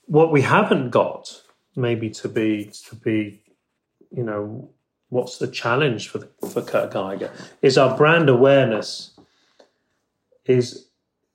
what 0.06 0.32
we 0.32 0.42
haven't 0.42 0.90
got 0.90 1.42
maybe 1.76 2.10
to 2.10 2.28
be 2.28 2.70
to 2.88 2.96
be 2.96 3.42
you 4.10 4.22
know 4.22 4.68
what's 5.10 5.38
the 5.38 5.46
challenge 5.46 6.08
for 6.08 6.18
the, 6.18 6.28
for 6.48 6.62
Kurt 6.62 6.90
Geiger 6.90 7.30
is 7.62 7.78
our 7.78 7.96
brand 7.96 8.28
awareness 8.28 9.12
is 10.46 10.86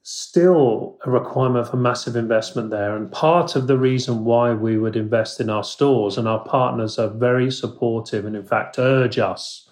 still 0.03 0.97
a 1.05 1.11
requirement 1.11 1.67
for 1.67 1.77
massive 1.77 2.15
investment 2.15 2.69
there. 2.69 2.95
And 2.95 3.11
part 3.11 3.55
of 3.55 3.67
the 3.67 3.77
reason 3.77 4.25
why 4.25 4.53
we 4.53 4.77
would 4.77 4.95
invest 4.95 5.39
in 5.39 5.49
our 5.49 5.63
stores 5.63 6.17
and 6.17 6.27
our 6.27 6.43
partners 6.43 6.97
are 6.97 7.07
very 7.07 7.51
supportive 7.51 8.25
and, 8.25 8.35
in 8.35 8.45
fact, 8.45 8.79
urge 8.79 9.19
us 9.19 9.69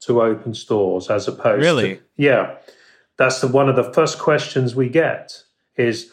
to 0.00 0.22
open 0.22 0.54
stores 0.54 1.08
as 1.10 1.28
opposed 1.28 1.62
really? 1.62 1.96
to. 1.96 2.02
Yeah. 2.16 2.56
That's 3.16 3.40
the, 3.40 3.48
one 3.48 3.68
of 3.68 3.76
the 3.76 3.92
first 3.92 4.18
questions 4.18 4.74
we 4.74 4.88
get 4.88 5.42
is, 5.76 6.12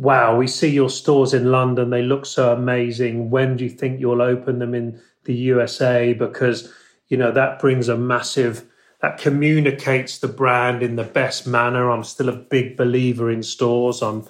wow, 0.00 0.34
we 0.34 0.46
see 0.46 0.70
your 0.70 0.88
stores 0.88 1.34
in 1.34 1.52
London. 1.52 1.90
They 1.90 2.02
look 2.02 2.24
so 2.24 2.54
amazing. 2.54 3.28
When 3.28 3.58
do 3.58 3.64
you 3.64 3.70
think 3.70 4.00
you'll 4.00 4.22
open 4.22 4.58
them 4.58 4.74
in 4.74 4.98
the 5.24 5.34
USA? 5.34 6.14
Because, 6.14 6.72
you 7.08 7.18
know, 7.18 7.30
that 7.32 7.58
brings 7.58 7.88
a 7.88 7.98
massive 7.98 8.66
that 9.02 9.18
communicates 9.18 10.18
the 10.18 10.28
brand 10.28 10.82
in 10.82 10.96
the 10.96 11.04
best 11.04 11.46
manner. 11.46 11.90
I'm 11.90 12.04
still 12.04 12.30
a 12.30 12.36
big 12.36 12.78
believer 12.78 13.30
in 13.30 13.42
stores. 13.42 14.00
I'm, 14.00 14.26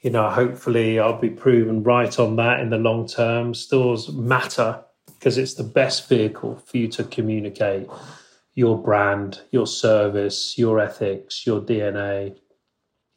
you 0.00 0.08
know, 0.08 0.30
hopefully 0.30 0.98
I'll 0.98 1.20
be 1.20 1.30
proven 1.30 1.82
right 1.82 2.18
on 2.18 2.36
that 2.36 2.60
in 2.60 2.70
the 2.70 2.78
long 2.78 3.06
term. 3.06 3.52
Stores 3.52 4.10
matter 4.10 4.82
because 5.18 5.36
it's 5.36 5.54
the 5.54 5.64
best 5.64 6.08
vehicle 6.08 6.56
for 6.56 6.78
you 6.78 6.88
to 6.88 7.04
communicate 7.04 7.88
your 8.54 8.78
brand, 8.78 9.42
your 9.50 9.66
service, 9.66 10.56
your 10.56 10.80
ethics, 10.80 11.46
your 11.46 11.60
DNA. 11.60 12.38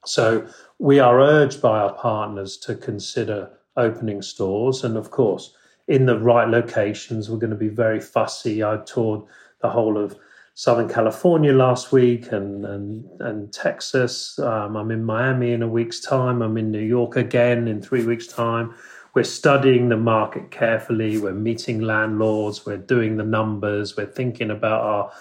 So 0.07 0.47
we 0.79 0.99
are 0.99 1.19
urged 1.19 1.61
by 1.61 1.79
our 1.79 1.93
partners 1.93 2.57
to 2.57 2.75
consider 2.75 3.49
opening 3.75 4.21
stores. 4.21 4.83
And 4.83 4.97
of 4.97 5.11
course, 5.11 5.55
in 5.87 6.05
the 6.05 6.19
right 6.19 6.47
locations, 6.47 7.29
we're 7.29 7.37
going 7.37 7.51
to 7.51 7.55
be 7.55 7.69
very 7.69 7.99
fussy. 7.99 8.63
I 8.63 8.77
toured 8.85 9.21
the 9.61 9.69
whole 9.69 9.97
of 9.97 10.17
Southern 10.53 10.89
California 10.89 11.53
last 11.53 11.91
week 11.91 12.31
and 12.31 12.65
and, 12.65 13.05
and 13.21 13.53
Texas. 13.53 14.39
Um, 14.39 14.75
I'm 14.75 14.89
in 14.89 15.03
Miami 15.03 15.51
in 15.51 15.61
a 15.61 15.67
week's 15.67 15.99
time. 15.99 16.41
I'm 16.41 16.57
in 16.57 16.71
New 16.71 16.81
York 16.81 17.15
again 17.15 17.67
in 17.67 17.79
three 17.81 18.03
weeks' 18.03 18.27
time. 18.27 18.73
We're 19.13 19.23
studying 19.23 19.89
the 19.89 19.97
market 19.97 20.49
carefully. 20.49 21.19
We're 21.19 21.33
meeting 21.33 21.81
landlords. 21.81 22.65
We're 22.65 22.77
doing 22.77 23.17
the 23.17 23.23
numbers. 23.23 23.95
We're 23.95 24.07
thinking 24.07 24.51
about 24.51 24.81
our 24.81 25.11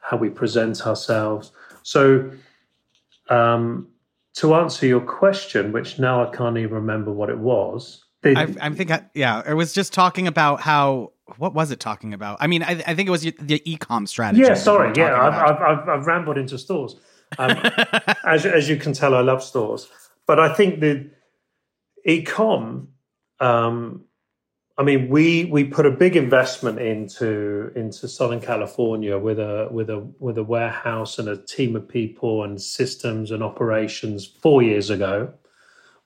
how 0.00 0.16
we 0.16 0.30
present 0.30 0.86
ourselves. 0.86 1.52
So, 1.82 2.30
um, 3.28 3.88
to 4.34 4.54
answer 4.54 4.86
your 4.86 5.00
question, 5.00 5.72
which 5.72 5.98
now 5.98 6.26
I 6.26 6.34
can't 6.34 6.56
even 6.56 6.74
remember 6.74 7.12
what 7.12 7.30
it 7.30 7.38
was. 7.38 8.04
They, 8.22 8.34
I, 8.34 8.54
I 8.60 8.70
think, 8.70 8.90
I, 8.90 9.04
yeah, 9.14 9.42
it 9.46 9.54
was 9.54 9.72
just 9.72 9.92
talking 9.92 10.26
about 10.26 10.60
how 10.60 11.12
what 11.38 11.54
was 11.54 11.70
it 11.70 11.80
talking 11.80 12.14
about? 12.14 12.38
I 12.40 12.46
mean, 12.46 12.62
I, 12.62 12.82
I 12.86 12.94
think 12.94 13.08
it 13.08 13.10
was 13.10 13.22
the 13.22 13.32
ecom 13.66 14.06
strategy. 14.06 14.42
Yeah, 14.42 14.54
sorry, 14.54 14.92
yeah, 14.96 15.20
I've, 15.20 15.34
I've, 15.34 15.62
I've, 15.62 15.88
I've, 15.88 16.06
rambled 16.06 16.38
into 16.38 16.58
stores. 16.58 16.96
Um, 17.38 17.58
as 18.26 18.44
as 18.44 18.68
you 18.68 18.76
can 18.76 18.92
tell, 18.92 19.14
I 19.14 19.20
love 19.20 19.42
stores, 19.42 19.88
but 20.26 20.38
I 20.38 20.52
think 20.54 20.80
the 20.80 21.10
ecom. 22.06 22.88
Um, 23.40 24.04
I 24.78 24.82
mean, 24.84 25.10
we 25.10 25.44
we 25.44 25.64
put 25.64 25.84
a 25.84 25.90
big 25.90 26.16
investment 26.16 26.78
into 26.78 27.70
into 27.76 28.08
Southern 28.08 28.40
California 28.40 29.18
with 29.18 29.38
a 29.38 29.68
with 29.70 29.90
a 29.90 29.98
with 30.18 30.38
a 30.38 30.44
warehouse 30.44 31.18
and 31.18 31.28
a 31.28 31.36
team 31.36 31.76
of 31.76 31.86
people 31.86 32.42
and 32.42 32.60
systems 32.60 33.30
and 33.30 33.42
operations 33.42 34.26
four 34.26 34.62
years 34.62 34.88
ago. 34.88 35.34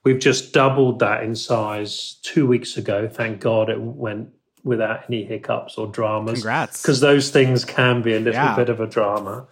We've 0.03 0.19
just 0.19 0.53
doubled 0.53 0.99
that 0.99 1.23
in 1.23 1.35
size 1.35 2.17
two 2.23 2.45
weeks 2.45 2.77
ago. 2.77 3.07
Thank 3.07 3.39
God 3.39 3.69
it 3.69 3.79
went 3.79 4.29
without 4.63 5.05
any 5.07 5.23
hiccups 5.23 5.77
or 5.77 5.87
dramas. 5.87 6.39
Congrats. 6.39 6.81
Because 6.81 6.99
those 6.99 7.29
things 7.29 7.63
can 7.63 8.01
be 8.01 8.13
a 8.13 8.19
little 8.19 8.33
yeah. 8.33 8.55
bit 8.55 8.69
of 8.69 8.79
a 8.79 8.87
drama. 8.87 9.47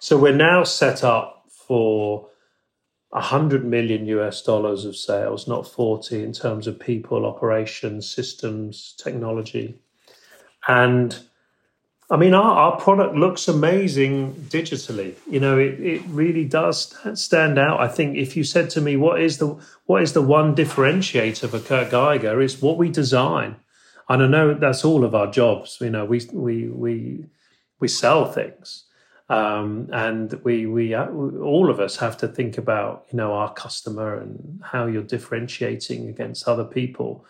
So 0.00 0.18
we're 0.18 0.34
now 0.34 0.64
set 0.64 1.04
up 1.04 1.46
for 1.48 2.28
100 3.10 3.64
million 3.64 4.06
US 4.06 4.42
dollars 4.42 4.84
of 4.84 4.96
sales, 4.96 5.48
not 5.48 5.66
40 5.66 6.22
in 6.22 6.32
terms 6.32 6.66
of 6.66 6.78
people, 6.78 7.24
operations, 7.24 8.08
systems, 8.08 8.94
technology. 8.98 9.80
And 10.66 11.18
I 12.10 12.16
mean, 12.16 12.32
our, 12.32 12.52
our 12.52 12.80
product 12.80 13.14
looks 13.14 13.48
amazing 13.48 14.34
digitally. 14.48 15.14
You 15.28 15.40
know, 15.40 15.58
it, 15.58 15.78
it 15.80 16.02
really 16.06 16.44
does 16.44 16.94
stand 17.14 17.58
out. 17.58 17.80
I 17.80 17.88
think 17.88 18.16
if 18.16 18.36
you 18.36 18.44
said 18.44 18.70
to 18.70 18.80
me, 18.80 18.96
what 18.96 19.20
is 19.20 19.38
the 19.38 19.58
what 19.84 20.02
is 20.02 20.14
the 20.14 20.22
one 20.22 20.54
differentiator 20.54 21.48
for 21.48 21.60
Kurt 21.60 21.90
Geiger? 21.90 22.40
Is 22.40 22.62
what 22.62 22.78
we 22.78 22.88
design. 22.88 23.56
And 24.08 24.22
I 24.22 24.26
know 24.26 24.54
that's 24.54 24.86
all 24.86 25.04
of 25.04 25.14
our 25.14 25.30
jobs. 25.30 25.78
You 25.80 25.90
know, 25.90 26.06
we 26.06 26.26
we 26.32 26.68
we 26.68 27.26
we 27.78 27.88
sell 27.88 28.30
things, 28.30 28.84
um, 29.28 29.88
and 29.92 30.32
we 30.42 30.66
we 30.66 30.94
uh, 30.94 31.10
all 31.10 31.70
of 31.70 31.80
us 31.80 31.96
have 31.96 32.16
to 32.18 32.28
think 32.28 32.56
about 32.56 33.06
you 33.10 33.16
know 33.16 33.32
our 33.34 33.52
customer 33.52 34.16
and 34.18 34.60
how 34.62 34.86
you're 34.86 35.02
differentiating 35.02 36.08
against 36.08 36.48
other 36.48 36.64
people. 36.64 37.26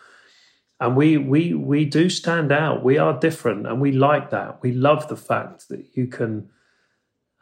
And 0.79 0.95
we 0.95 1.17
we 1.17 1.53
we 1.53 1.83
do 1.83 2.09
stand 2.09 2.51
out. 2.53 2.83
We 2.83 2.97
are 2.97 3.19
different 3.19 3.67
and 3.67 3.81
we 3.81 3.91
like 3.91 4.29
that. 4.29 4.61
We 4.61 4.71
love 4.71 5.09
the 5.09 5.17
fact 5.17 5.67
that 5.69 5.85
you 5.93 6.07
can 6.07 6.49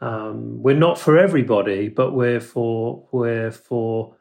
um, 0.00 0.62
we're 0.62 0.76
not 0.76 0.98
for 0.98 1.18
everybody 1.18 1.88
but 1.88 2.12
we're 2.12 2.40
for 2.40 3.08
we're 3.10 3.50
for 3.50 4.14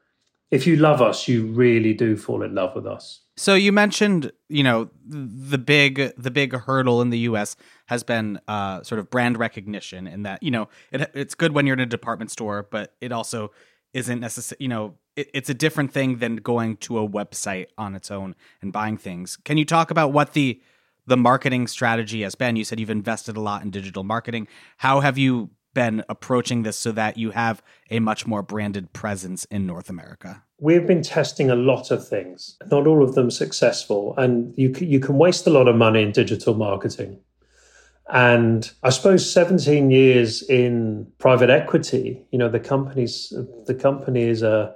if 0.52 0.66
you 0.66 0.76
love 0.76 1.02
us 1.02 1.28
you 1.28 1.46
really 1.48 1.94
do 1.94 2.16
fall 2.16 2.44
in 2.44 2.56
love 2.56 2.76
with 2.76 2.86
us 2.86 3.22
so 3.36 3.54
you 3.54 3.72
mentioned 3.72 4.32
you 4.50 4.64
know 4.64 4.90
the 5.06 5.58
big 5.58 6.12
the 6.18 6.32
big 6.32 6.54
hurdle 6.54 7.02
in 7.02 7.10
the 7.10 7.20
us 7.20 7.56
has 7.88 8.04
been 8.04 8.40
uh, 8.48 8.82
sort 8.84 9.00
of 9.00 9.10
brand 9.10 9.38
recognition 9.38 10.08
and 10.08 10.26
that 10.26 10.42
you 10.42 10.52
know 10.52 10.68
it, 10.92 11.10
it's 11.14 11.36
good 11.36 11.54
when 11.54 11.66
you're 11.66 11.76
in 11.76 11.80
a 11.80 11.86
department 11.86 12.32
store 12.32 12.68
but 12.70 12.96
it 13.02 13.12
also 13.12 13.52
isn't 13.94 14.20
necessary 14.20 14.58
you 14.60 14.68
know 14.68 14.96
it, 15.18 15.30
it's 15.34 15.50
a 15.50 15.54
different 15.54 15.92
thing 15.92 16.20
than 16.20 16.38
going 16.38 16.78
to 16.78 17.00
a 17.00 17.10
website 17.10 17.68
on 17.78 17.96
its 17.96 18.10
own 18.10 18.36
and 18.62 18.72
buying 18.72 18.96
things. 18.96 19.36
Can 19.44 19.58
you 19.58 19.66
talk 19.66 19.92
about 19.92 20.14
what 20.14 20.32
the 20.32 20.62
the 21.06 21.18
marketing 21.18 21.68
strategy 21.68 22.22
has 22.22 22.36
been? 22.36 22.56
You 22.56 22.64
said 22.64 22.80
you've 22.80 22.90
invested 22.90 23.36
a 23.36 23.42
lot 23.42 23.64
in 23.64 23.72
digital 23.72 24.04
marketing. 24.04 24.48
How 24.78 25.02
have 25.02 25.18
you 25.18 25.50
been 25.74 26.04
approaching 26.10 26.64
this 26.64 26.78
so 26.78 26.92
that 26.94 27.18
you 27.18 27.32
have 27.32 27.62
a 27.90 28.00
much 28.00 28.26
more 28.26 28.42
branded 28.42 28.94
presence 28.94 29.46
in 29.46 29.66
North 29.66 29.90
America? 29.90 30.44
We've 30.60 30.88
been 30.88 31.04
testing 31.04 31.50
a 31.50 31.56
lot 31.56 31.92
of 31.92 32.08
things, 32.08 32.58
not 32.72 32.88
all 32.88 33.04
of 33.04 33.16
them 33.16 33.30
successful, 33.30 34.16
and 34.18 34.54
you 34.58 34.74
you 34.80 35.00
can 35.00 35.18
waste 35.18 35.46
a 35.46 35.52
lot 35.52 35.68
of 35.68 35.76
money 35.76 36.02
in 36.02 36.12
digital 36.12 36.56
marketing. 36.56 37.20
And 38.10 38.72
I 38.84 38.90
suppose 38.90 39.30
17 39.30 39.92
years 39.92 40.42
in 40.44 41.08
private 41.18 41.50
equity, 41.50 42.26
you 42.32 42.40
know, 42.40 42.50
the 42.50 42.60
company's 42.60 43.34
the 43.66 43.76
company 43.76 44.24
is 44.24 44.42
a 44.42 44.74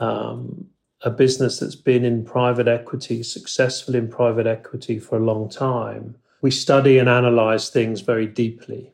um, 0.00 0.66
a 1.02 1.10
business 1.10 1.60
that's 1.60 1.76
been 1.76 2.04
in 2.04 2.24
private 2.24 2.66
equity, 2.66 3.22
successful 3.22 3.94
in 3.94 4.08
private 4.08 4.46
equity 4.46 4.98
for 4.98 5.16
a 5.16 5.24
long 5.24 5.48
time, 5.48 6.16
we 6.40 6.50
study 6.50 6.98
and 6.98 7.08
analyze 7.08 7.70
things 7.70 8.00
very 8.00 8.26
deeply. 8.26 8.92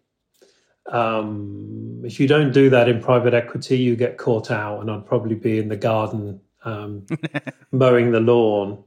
Um, 0.90 2.02
if 2.04 2.20
you 2.20 2.26
don't 2.26 2.52
do 2.52 2.68
that 2.70 2.88
in 2.88 3.00
private 3.00 3.34
equity, 3.34 3.78
you 3.78 3.96
get 3.96 4.18
caught 4.18 4.50
out, 4.50 4.80
and 4.80 4.90
I'd 4.90 5.06
probably 5.06 5.34
be 5.34 5.58
in 5.58 5.68
the 5.68 5.76
garden 5.76 6.40
um, 6.64 7.06
mowing 7.72 8.12
the 8.12 8.20
lawn. 8.20 8.82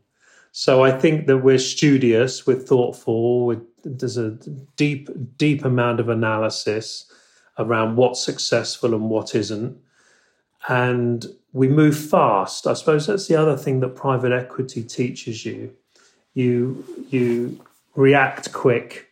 So 0.52 0.84
I 0.84 0.92
think 0.92 1.28
that 1.28 1.40
we're 1.40 1.60
studious, 1.60 2.48
we're 2.48 2.56
thoughtful, 2.56 3.46
we're, 3.46 3.62
there's 3.84 4.18
a 4.18 4.32
deep, 4.76 5.10
deep 5.38 5.64
amount 5.64 6.00
of 6.00 6.10
analysis 6.10 7.12
around 7.60 7.96
what's 7.96 8.24
successful 8.24 8.94
and 8.94 9.10
what 9.10 9.36
isn't. 9.36 9.78
And 10.68 11.26
we 11.54 11.68
move 11.68 11.98
fast. 11.98 12.68
I 12.68 12.74
suppose 12.74 13.08
that's 13.08 13.28
the 13.28 13.36
other 13.36 13.56
thing 13.56 13.80
that 13.80 13.96
private 13.96 14.32
equity 14.32 14.84
teaches 14.84 15.46
you. 15.46 15.74
You 16.34 16.84
you 17.10 17.60
react 17.96 18.54
quick, 18.54 19.07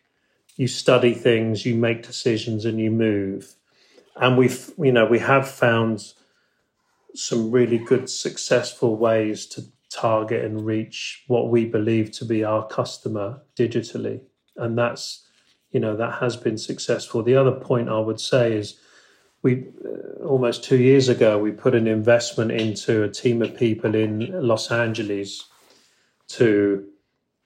you 0.55 0.67
study 0.67 1.13
things, 1.13 1.65
you 1.65 1.75
make 1.75 2.03
decisions, 2.03 2.65
and 2.65 2.79
you 2.79 2.91
move. 2.91 3.55
And 4.15 4.37
we've 4.37 4.71
you 4.77 4.91
know 4.91 5.05
we 5.05 5.19
have 5.19 5.49
found 5.49 6.13
some 7.13 7.51
really 7.51 7.77
good 7.77 8.09
successful 8.09 8.95
ways 8.97 9.45
to 9.47 9.63
target 9.89 10.43
and 10.43 10.65
reach 10.65 11.23
what 11.27 11.49
we 11.49 11.65
believe 11.65 12.11
to 12.11 12.25
be 12.25 12.43
our 12.43 12.65
customer 12.67 13.41
digitally, 13.55 14.21
and 14.55 14.77
that's 14.77 15.25
you 15.71 15.79
know 15.79 15.95
that 15.97 16.19
has 16.19 16.37
been 16.37 16.57
successful. 16.57 17.21
The 17.21 17.35
other 17.35 17.51
point 17.51 17.89
I 17.89 17.99
would 17.99 18.19
say 18.19 18.53
is 18.53 18.79
we 19.41 19.67
uh, 19.85 20.23
almost 20.23 20.63
two 20.63 20.77
years 20.77 21.09
ago 21.09 21.37
we 21.37 21.51
put 21.51 21.75
an 21.75 21.87
investment 21.87 22.51
into 22.51 23.03
a 23.03 23.09
team 23.09 23.41
of 23.41 23.55
people 23.57 23.93
in 23.93 24.31
Los 24.41 24.71
Angeles 24.71 25.45
to 26.27 26.87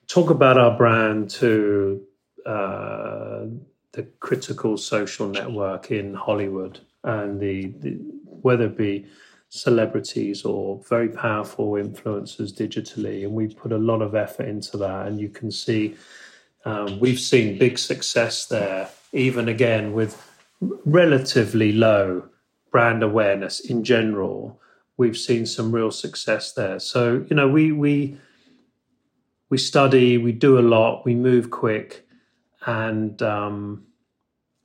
talk 0.08 0.30
about 0.30 0.58
our 0.58 0.78
brand 0.78 1.30
to 1.30 2.02
uh, 2.46 3.46
the 3.92 4.04
critical 4.20 4.78
social 4.78 5.28
network 5.28 5.92
in 5.92 6.14
Hollywood 6.14 6.80
and 7.04 7.40
the, 7.40 7.68
the, 7.80 7.92
whether 8.24 8.66
it 8.66 8.78
be 8.78 9.06
celebrities 9.50 10.46
or 10.46 10.82
very 10.88 11.10
powerful 11.10 11.72
influencers 11.72 12.54
digitally 12.54 13.24
and 13.24 13.34
we 13.34 13.48
put 13.48 13.72
a 13.72 13.78
lot 13.78 14.02
of 14.02 14.14
effort 14.14 14.48
into 14.48 14.78
that. 14.78 15.08
And 15.08 15.20
you 15.20 15.30
can 15.30 15.52
see 15.52 15.96
um, 16.66 17.00
we've 17.00 17.20
seen 17.20 17.58
big 17.58 17.80
success 17.80 18.46
there 18.46 18.90
even 19.12 19.50
again 19.50 19.94
with 19.94 20.26
relatively 20.86 21.72
low 21.72 22.24
brand 22.72 23.04
awareness 23.04 23.60
in 23.60 23.84
general, 23.84 24.60
we've 24.98 25.18
seen 25.18 25.46
some 25.46 25.72
real 25.72 25.92
success 25.92 26.54
there. 26.54 26.80
So 26.80 27.26
you 27.30 27.36
know, 27.36 27.48
we 27.48 27.72
we 27.72 28.18
we 29.50 29.58
study, 29.58 30.18
we 30.18 30.32
do 30.32 30.60
a 30.60 30.62
lot, 30.62 31.06
we 31.06 31.16
move 31.16 31.50
quick, 31.50 32.08
and 32.66 33.22
um, 33.22 33.86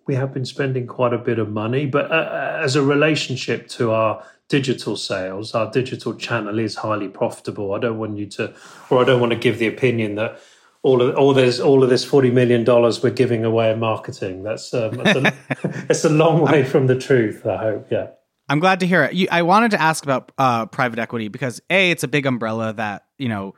we 0.07 0.15
have 0.15 0.35
been 0.35 0.45
spending 0.45 0.87
quite 0.87 1.13
a 1.13 1.19
bit 1.19 1.39
of 1.39 1.51
money. 1.51 1.87
But 1.87 2.11
uh, 2.11 2.15
uh 2.15 2.61
as 2.63 2.77
a 2.77 2.83
relationship 2.83 3.69
to 3.69 3.93
our 3.93 4.25
digital 4.49 4.97
sales, 4.97 5.55
our 5.55 5.71
digital 5.71 6.15
channel 6.15 6.59
is 6.59 6.77
highly 6.77 7.09
profitable. 7.09 7.75
I 7.75 7.79
don't 7.79 7.99
want 7.99 8.19
you 8.19 8.27
to, 8.27 8.55
or 8.91 9.01
I 9.01 9.05
don't 9.05 9.21
want 9.21 9.33
to 9.33 9.39
give 9.39 9.59
the 9.59 9.67
opinion 9.67 10.17
that 10.17 10.41
all 10.83 11.01
of 11.01 11.17
all 11.17 11.33
this 11.33 11.61
all 11.61 11.83
of 11.83 11.91
this 11.91 12.05
forty 12.05 12.31
million 12.31 12.65
dollars 12.65 13.03
we're 13.03 13.11
giving 13.11 13.45
away 13.45 13.73
in 13.73 13.81
marketing. 13.81 14.43
That's 14.43 14.73
um, 14.75 14.93
that's 14.97 15.17
a, 15.17 15.35
it's 15.89 16.05
a 16.05 16.11
long 16.11 16.43
way 16.43 16.65
from 16.65 16.87
the 16.87 16.99
truth. 16.99 17.47
I 17.47 17.57
hope. 17.57 17.89
Yeah. 17.91 18.09
I'm 18.47 18.61
glad 18.61 18.81
to 18.81 18.87
hear 18.87 19.03
it. 19.05 19.15
You, 19.15 19.27
I 19.31 19.41
wanted 19.41 19.71
to 19.71 19.81
ask 19.81 20.05
about 20.05 20.31
uh, 20.37 20.67
private 20.67 20.99
equity 20.99 21.29
because 21.29 21.63
a 21.71 21.91
it's 21.91 22.03
a 22.03 22.09
big 22.09 22.27
umbrella 22.27 22.75
that 22.75 23.05
you 23.19 23.29
know 23.29 23.55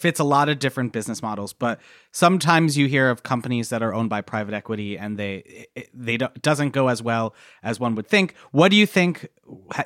fits 0.00 0.18
a 0.18 0.24
lot 0.24 0.48
of 0.48 0.58
different 0.58 0.92
business 0.92 1.22
models 1.22 1.52
but 1.52 1.80
sometimes 2.12 2.76
you 2.76 2.86
hear 2.86 3.10
of 3.10 3.22
companies 3.22 3.68
that 3.68 3.82
are 3.82 3.94
owned 3.94 4.10
by 4.10 4.20
private 4.20 4.54
equity 4.54 4.98
and 4.98 5.18
they 5.18 5.66
it, 5.74 5.88
they 5.94 6.16
do, 6.16 6.26
doesn't 6.42 6.70
go 6.70 6.88
as 6.88 7.02
well 7.02 7.34
as 7.62 7.78
one 7.78 7.94
would 7.94 8.08
think. 8.08 8.34
What 8.50 8.70
do 8.70 8.76
you 8.76 8.86
think 8.86 9.28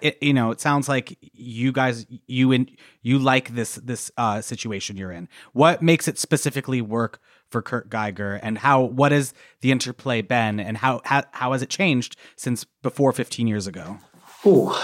it, 0.03 0.19
you 0.23 0.33
know 0.33 0.51
it 0.51 0.61
sounds 0.61 0.89
like 0.89 1.19
you 1.21 1.73
guys 1.73 2.07
you 2.27 2.53
in 2.53 2.69
you 3.03 3.19
like 3.19 3.55
this 3.55 3.75
this 3.77 4.11
uh, 4.17 4.41
situation 4.41 4.97
you're 4.97 5.13
in. 5.13 5.29
What 5.53 5.83
makes 5.83 6.09
it 6.09 6.19
specifically 6.19 6.81
work 6.81 7.21
for 7.51 7.63
Kurt 7.63 7.91
Geiger 7.91 8.35
and 8.43 8.59
how 8.59 8.83
what 8.83 9.13
is 9.13 9.35
the 9.61 9.71
interplay 9.71 10.23
been 10.23 10.61
and 10.61 10.79
how 10.79 11.01
how, 11.05 11.25
how 11.33 11.53
has 11.53 11.63
it 11.63 11.71
changed 11.71 12.17
since 12.37 12.65
before 12.83 13.13
15 13.13 13.47
years 13.47 13.67
ago? 13.67 13.99
Ooh, 14.47 14.75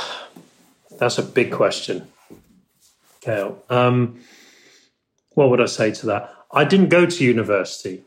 that's 0.99 1.19
a 1.19 1.23
big 1.23 1.53
question. 1.53 2.09
Cale. 3.21 3.62
Um, 3.69 4.21
what 5.35 5.51
would 5.51 5.61
I 5.61 5.66
say 5.66 5.93
to 5.93 6.07
that? 6.07 6.35
I 6.53 6.64
didn't 6.64 6.88
go 6.88 7.07
to 7.07 7.25
university. 7.25 8.05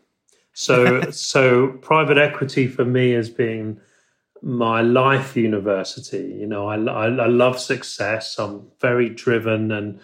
So, 0.53 1.01
so 1.11 1.69
private 1.81 2.17
equity 2.17 2.67
for 2.67 2.85
me 2.85 3.11
has 3.11 3.29
been 3.29 3.79
my 4.41 4.81
life 4.81 5.37
university. 5.37 6.35
You 6.39 6.47
know, 6.47 6.67
I, 6.67 6.75
I, 6.75 7.05
I 7.05 7.27
love 7.27 7.59
success. 7.59 8.37
I'm 8.37 8.67
very 8.79 9.09
driven 9.09 9.71
and 9.71 9.99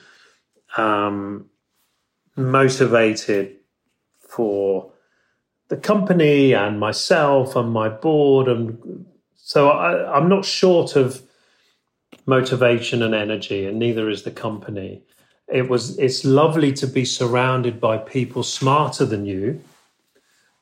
um, 0.78 1.50
motivated 2.36 3.58
for 4.20 4.92
the 5.68 5.78
company 5.78 6.54
and 6.54 6.80
myself 6.80 7.56
and 7.56 7.72
my 7.72 7.90
board. 7.90 8.48
And 8.48 9.06
so 9.36 9.70
I, 9.70 10.18
I'm 10.18 10.30
not 10.30 10.46
short 10.46 10.96
of 10.96 11.22
motivation 12.26 13.04
and 13.04 13.14
energy, 13.14 13.66
and 13.66 13.78
neither 13.80 14.10
is 14.10 14.24
the 14.24 14.32
company 14.32 15.04
it 15.52 15.70
was 15.70 15.98
it's 15.98 16.24
lovely 16.24 16.72
to 16.74 16.88
be 16.88 17.06
surrounded 17.06 17.80
by 17.80 17.98
people 17.98 18.44
smarter 18.44 19.06
than 19.06 19.26
you 19.26 19.62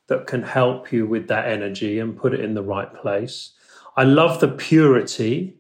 that 0.08 0.26
can 0.26 0.44
help 0.44 0.92
you 0.92 1.06
with 1.06 1.28
that 1.28 1.48
energy 1.48 2.00
and 2.00 2.18
put 2.18 2.34
it 2.34 2.40
in 2.40 2.54
the 2.54 2.64
right 2.64 2.94
place. 2.94 3.52
I 3.98 4.04
love 4.04 4.40
the 4.40 4.48
purity 4.48 5.56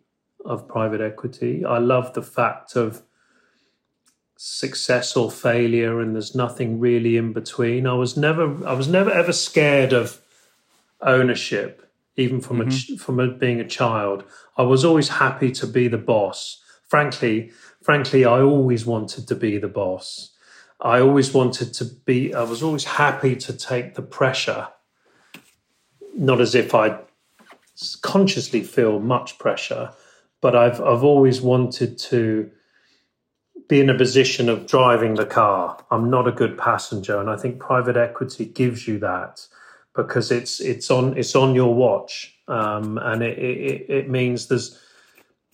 of 0.45 0.67
private 0.67 1.01
equity. 1.01 1.65
I 1.65 1.79
love 1.79 2.13
the 2.13 2.21
fact 2.21 2.75
of 2.75 3.01
success 4.37 5.17
or 5.17 5.31
failure 5.31 5.99
and 5.99 6.13
there's 6.13 6.35
nothing 6.35 6.79
really 6.79 7.17
in 7.17 7.33
between. 7.33 7.85
I 7.87 7.93
was 7.93 8.15
never 8.15 8.65
I 8.65 8.73
was 8.73 8.87
never 8.87 9.11
ever 9.11 9.33
scared 9.33 9.93
of 9.93 10.21
ownership 11.01 11.83
even 12.15 12.41
from 12.41 12.59
mm-hmm. 12.59 12.93
a, 12.93 12.97
from 12.97 13.19
a, 13.19 13.27
being 13.27 13.59
a 13.59 13.67
child. 13.67 14.23
I 14.57 14.63
was 14.63 14.83
always 14.83 15.09
happy 15.09 15.51
to 15.51 15.67
be 15.67 15.87
the 15.87 15.97
boss. 15.97 16.63
Frankly, 16.87 17.51
frankly, 17.87 18.25
I 18.25 18.41
always 18.41 18.85
wanted 18.85 19.29
to 19.29 19.35
be 19.35 19.57
the 19.57 19.69
boss. 19.69 20.31
I 20.81 20.99
always 20.99 21.33
wanted 21.33 21.73
to 21.75 21.85
be. 21.85 22.33
I 22.33 22.43
was 22.43 22.61
always 22.61 22.83
happy 22.83 23.33
to 23.37 23.53
take 23.53 23.95
the 23.95 24.01
pressure, 24.01 24.67
not 26.13 26.41
as 26.41 26.53
if 26.53 26.75
I 26.75 26.99
consciously 28.01 28.61
feel 28.61 28.99
much 28.99 29.39
pressure, 29.39 29.93
but 30.41 30.53
I've 30.53 30.81
I've 30.81 31.05
always 31.05 31.39
wanted 31.39 31.97
to 32.11 32.51
be 33.69 33.79
in 33.79 33.89
a 33.89 33.97
position 33.97 34.49
of 34.49 34.67
driving 34.67 35.15
the 35.15 35.25
car. 35.25 35.81
I'm 35.89 36.09
not 36.09 36.27
a 36.27 36.33
good 36.33 36.57
passenger, 36.57 37.21
and 37.21 37.29
I 37.29 37.37
think 37.37 37.57
private 37.57 37.95
equity 37.95 38.43
gives 38.43 38.85
you 38.85 38.99
that 38.99 39.47
because 39.95 40.29
it's 40.29 40.59
it's 40.59 40.91
on 40.91 41.17
it's 41.17 41.37
on 41.37 41.55
your 41.55 41.73
watch, 41.73 42.37
um, 42.49 42.97
and 42.97 43.23
it, 43.23 43.39
it 43.39 43.85
it 43.89 44.09
means 44.09 44.47
there's 44.47 44.77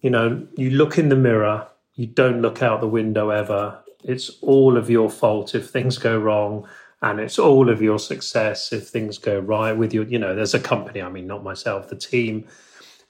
you 0.02 0.10
know 0.10 0.48
you 0.58 0.72
look 0.72 0.98
in 0.98 1.10
the 1.10 1.16
mirror, 1.16 1.68
you 1.96 2.08
don't 2.08 2.42
look 2.42 2.62
out 2.62 2.82
the 2.82 2.88
window 2.88 3.30
ever. 3.30 3.80
It's 4.04 4.32
all 4.42 4.78
of 4.78 4.90
your 4.90 5.10
fault 5.10 5.56
if 5.56 5.70
things 5.70 5.98
go 5.98 6.18
wrong, 6.18 6.68
and 7.02 7.20
it's 7.20 7.40
all 7.40 7.70
of 7.70 7.82
your 7.82 8.00
success 8.00 8.72
if 8.74 8.88
things 8.88 9.18
go 9.18 9.40
right 9.40 9.74
with 9.74 9.94
your 9.94 10.06
you 10.06 10.20
know 10.20 10.36
there's 10.36 10.54
a 10.54 10.60
company. 10.60 11.02
I 11.02 11.10
mean, 11.10 11.28
not 11.28 11.44
myself, 11.44 11.90
the 11.90 11.96
team 11.96 12.46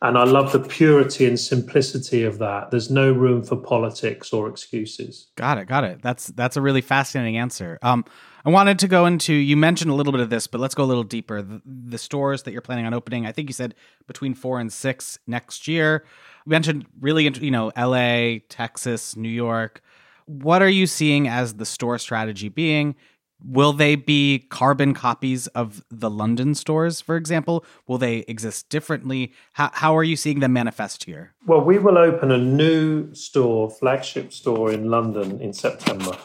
and 0.04 0.18
I 0.18 0.26
love 0.26 0.52
the 0.52 0.60
purity 0.60 1.26
and 1.26 1.40
simplicity 1.40 2.24
of 2.24 2.38
that. 2.40 2.72
There's 2.72 2.92
no 2.92 3.10
room 3.14 3.42
for 3.42 3.56
politics 3.56 4.34
or 4.34 4.50
excuses. 4.50 5.32
Got 5.36 5.58
it. 5.60 5.68
Got 5.68 5.86
it. 5.86 6.02
That's 6.02 6.28
that's 6.28 6.58
a 6.58 6.62
really 6.62 6.82
fascinating 6.82 7.38
answer. 7.38 7.80
Um, 7.82 8.04
I 8.44 8.50
wanted 8.50 8.80
to 8.80 8.90
go 8.90 9.06
into 9.06 9.34
you 9.34 9.56
mentioned 9.56 9.90
a 9.90 9.94
little 9.94 10.12
bit 10.12 10.20
of 10.20 10.30
this, 10.30 10.46
but 10.46 10.60
let's 10.60 10.76
go 10.76 10.84
a 10.84 10.86
little 10.86 11.06
deeper. 11.06 11.42
The, 11.42 11.62
the 11.66 11.98
stores 11.98 12.44
that 12.44 12.52
you're 12.52 12.62
planning 12.62 12.86
on 12.86 12.94
opening, 12.94 13.26
I 13.26 13.32
think 13.32 13.48
you 13.48 13.54
said 13.54 13.76
between 14.06 14.36
four 14.36 14.60
and 14.60 14.72
six 14.72 15.20
next 15.26 15.70
year. 15.70 16.04
You 16.46 16.50
mentioned 16.50 16.86
really, 17.00 17.24
you 17.40 17.52
know, 17.52 17.72
L.A., 17.74 18.44
Texas, 18.50 19.16
New 19.16 19.30
York. 19.30 19.82
What 20.26 20.62
are 20.62 20.70
you 20.70 20.86
seeing 20.86 21.30
as 21.30 21.54
the 21.54 21.66
store 21.66 21.98
strategy 21.98 22.50
being? 22.50 22.96
Will 23.46 23.74
they 23.74 23.96
be 23.96 24.46
carbon 24.50 24.94
copies 24.94 25.48
of 25.48 25.84
the 25.92 26.10
London 26.10 26.56
stores, 26.56 27.02
for 27.02 27.18
example? 27.18 27.66
Will 27.88 27.98
they 27.98 28.20
exist 28.20 28.70
differently? 28.70 29.34
How, 29.54 29.70
how 29.74 29.98
are 29.98 30.04
you 30.04 30.16
seeing 30.16 30.40
them 30.40 30.54
manifest 30.54 31.04
here? 31.04 31.34
Well, 31.46 31.62
we 31.62 31.78
will 31.78 31.98
open 31.98 32.32
a 32.32 32.38
new 32.38 33.14
store, 33.14 33.70
flagship 33.70 34.32
store 34.32 34.72
in 34.72 34.90
London 34.90 35.42
in 35.42 35.52
September. 35.52 36.18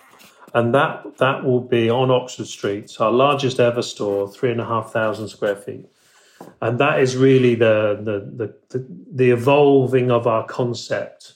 And 0.55 0.75
that, 0.75 1.19
that 1.19 1.45
will 1.45 1.61
be 1.61 1.91
on 1.91 2.11
Oxford 2.11 2.47
Street, 2.47 2.97
our 3.01 3.11
largest 3.11 3.61
ever 3.61 3.83
store, 3.83 4.31
three 4.31 4.51
and 4.51 4.61
a 4.61 4.65
half 4.65 4.93
thousand 4.93 5.29
square 5.29 5.57
feet. 5.57 5.87
And 6.63 6.79
that 6.79 7.01
is 7.01 7.17
really 7.17 7.57
the, 7.57 7.99
the, 8.01 8.47
the, 8.47 8.79
the, 8.79 8.87
the 9.13 9.31
evolving 9.31 10.11
of 10.11 10.27
our 10.27 10.47
concept 10.47 11.35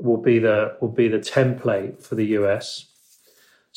will 0.00 0.20
be 0.20 0.38
the, 0.38 0.76
will 0.80 0.92
be 0.92 1.08
the 1.08 1.18
template 1.18 2.02
for 2.02 2.14
the 2.14 2.26
US 2.26 2.88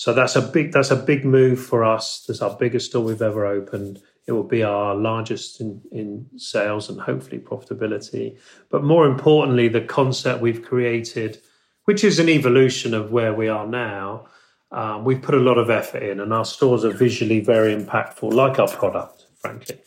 so 0.01 0.13
that's 0.13 0.35
a 0.35 0.41
big 0.41 0.71
that's 0.71 0.89
a 0.89 0.95
big 0.95 1.23
move 1.23 1.63
for 1.63 1.83
us. 1.83 2.25
That's 2.27 2.41
our 2.41 2.57
biggest 2.57 2.89
store 2.89 3.03
we've 3.03 3.21
ever 3.21 3.45
opened. 3.45 4.01
It 4.25 4.31
will 4.31 4.41
be 4.57 4.63
our 4.63 4.95
largest 4.95 5.61
in, 5.61 5.79
in 5.91 6.25
sales 6.37 6.89
and 6.89 6.99
hopefully 6.99 7.37
profitability. 7.37 8.39
But 8.71 8.83
more 8.83 9.05
importantly, 9.05 9.67
the 9.67 9.81
concept 9.81 10.41
we've 10.41 10.63
created, 10.63 11.39
which 11.85 12.03
is 12.03 12.17
an 12.17 12.29
evolution 12.29 12.95
of 12.95 13.11
where 13.11 13.31
we 13.31 13.47
are 13.47 13.67
now, 13.67 14.25
um, 14.71 15.05
we've 15.05 15.21
put 15.21 15.35
a 15.35 15.39
lot 15.39 15.59
of 15.59 15.69
effort 15.69 16.01
in, 16.01 16.19
and 16.19 16.33
our 16.33 16.45
stores 16.45 16.83
are 16.83 16.89
visually 16.89 17.39
very 17.39 17.71
impactful, 17.75 18.33
like 18.33 18.57
our 18.57 18.69
product, 18.69 19.27
frankly. 19.35 19.77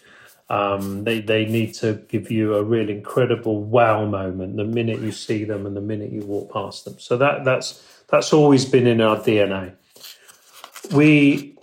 Um, 0.48 1.02
they 1.02 1.22
they 1.22 1.44
need 1.44 1.74
to 1.82 1.94
give 2.06 2.30
you 2.30 2.54
a 2.54 2.62
real 2.62 2.88
incredible 2.88 3.64
wow 3.64 4.06
moment 4.06 4.58
the 4.58 4.64
minute 4.64 5.00
you 5.00 5.10
see 5.10 5.42
them 5.42 5.66
and 5.66 5.76
the 5.76 5.80
minute 5.80 6.12
you 6.12 6.20
walk 6.20 6.52
past 6.52 6.84
them. 6.84 7.00
So 7.00 7.16
that 7.16 7.44
that's 7.44 7.82
that's 8.08 8.32
always 8.32 8.64
been 8.64 8.86
in 8.86 9.00
our 9.00 9.16
DNA 9.16 9.74
we, 10.92 11.56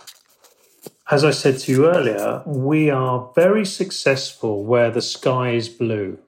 as 1.10 1.24
I 1.24 1.30
said 1.30 1.58
to 1.60 1.72
you 1.72 1.86
earlier, 1.86 2.42
we 2.46 2.90
are 2.90 3.30
very 3.34 3.64
successful 3.64 4.64
where 4.64 4.90
the 4.90 5.02
sky 5.02 5.50
is 5.50 5.68
blue. 5.68 6.18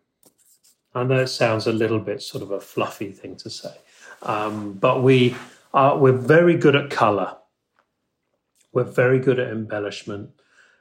I 0.95 1.05
know 1.05 1.21
it 1.21 1.29
sounds 1.29 1.67
a 1.67 1.73
little 1.73 1.99
bit 1.99 2.23
sort 2.23 2.43
of 2.43 2.51
a 2.51 2.61
fluffy 2.61 3.11
thing 3.11 3.37
to 3.37 3.51
say, 3.51 3.75
um, 4.23 4.75
but 4.75 5.03
we 5.03 5.35
are 5.73 5.99
we're 5.99 6.13
very 6.13 6.57
good 6.57 6.77
at 6.77 6.91
color. 6.91 7.37
We're 8.73 8.85
very 8.85 9.19
good 9.19 9.39
at 9.39 9.51
embellishment, 9.51 10.31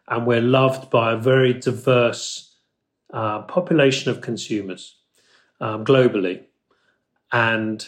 and 0.08 0.28
we're 0.28 0.41
loved 0.41 0.91
by 0.91 1.13
a 1.13 1.17
very 1.17 1.54
diverse 1.54 2.56
uh, 3.12 3.41
population 3.43 4.12
of 4.12 4.21
consumers 4.21 4.97
um, 5.60 5.84
globally. 5.84 6.43
And 7.32 7.88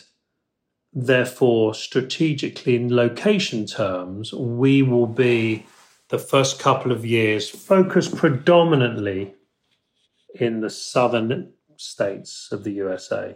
therefore, 0.96 1.76
strategically 1.76 2.78
in 2.78 2.96
location 2.96 3.66
terms, 3.66 4.34
we 4.34 4.82
will 4.82 5.08
be 5.08 5.66
the 6.10 6.18
first 6.18 6.58
couple 6.58 6.92
of 6.92 7.06
years 7.06 7.50
focused 7.50 8.16
predominantly 8.16 9.34
in 10.40 10.62
the 10.62 10.70
southern 10.70 11.52
states 11.76 12.50
of 12.52 12.64
the 12.64 12.72
USA. 12.72 13.36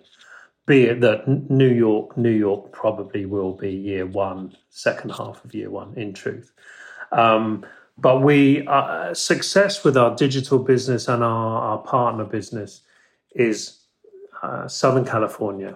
Be 0.65 0.83
it 0.83 1.01
that 1.01 1.27
New 1.49 1.71
York, 1.71 2.17
New 2.17 2.31
York 2.31 2.71
probably 2.71 3.25
will 3.25 3.53
be 3.53 3.71
year 3.71 4.05
one, 4.05 4.55
second 4.69 5.09
half 5.11 5.43
of 5.43 5.53
year 5.53 5.69
one, 5.69 5.93
in 5.97 6.13
truth. 6.13 6.53
Um, 7.11 7.65
but 7.97 8.21
we 8.21 8.65
uh, 8.67 9.13
success 9.13 9.83
with 9.83 9.97
our 9.97 10.15
digital 10.15 10.59
business 10.59 11.07
and 11.07 11.23
our, 11.23 11.61
our 11.61 11.77
partner 11.79 12.23
business 12.23 12.81
is 13.35 13.79
uh, 14.41 14.67
Southern 14.67 15.05
California, 15.05 15.75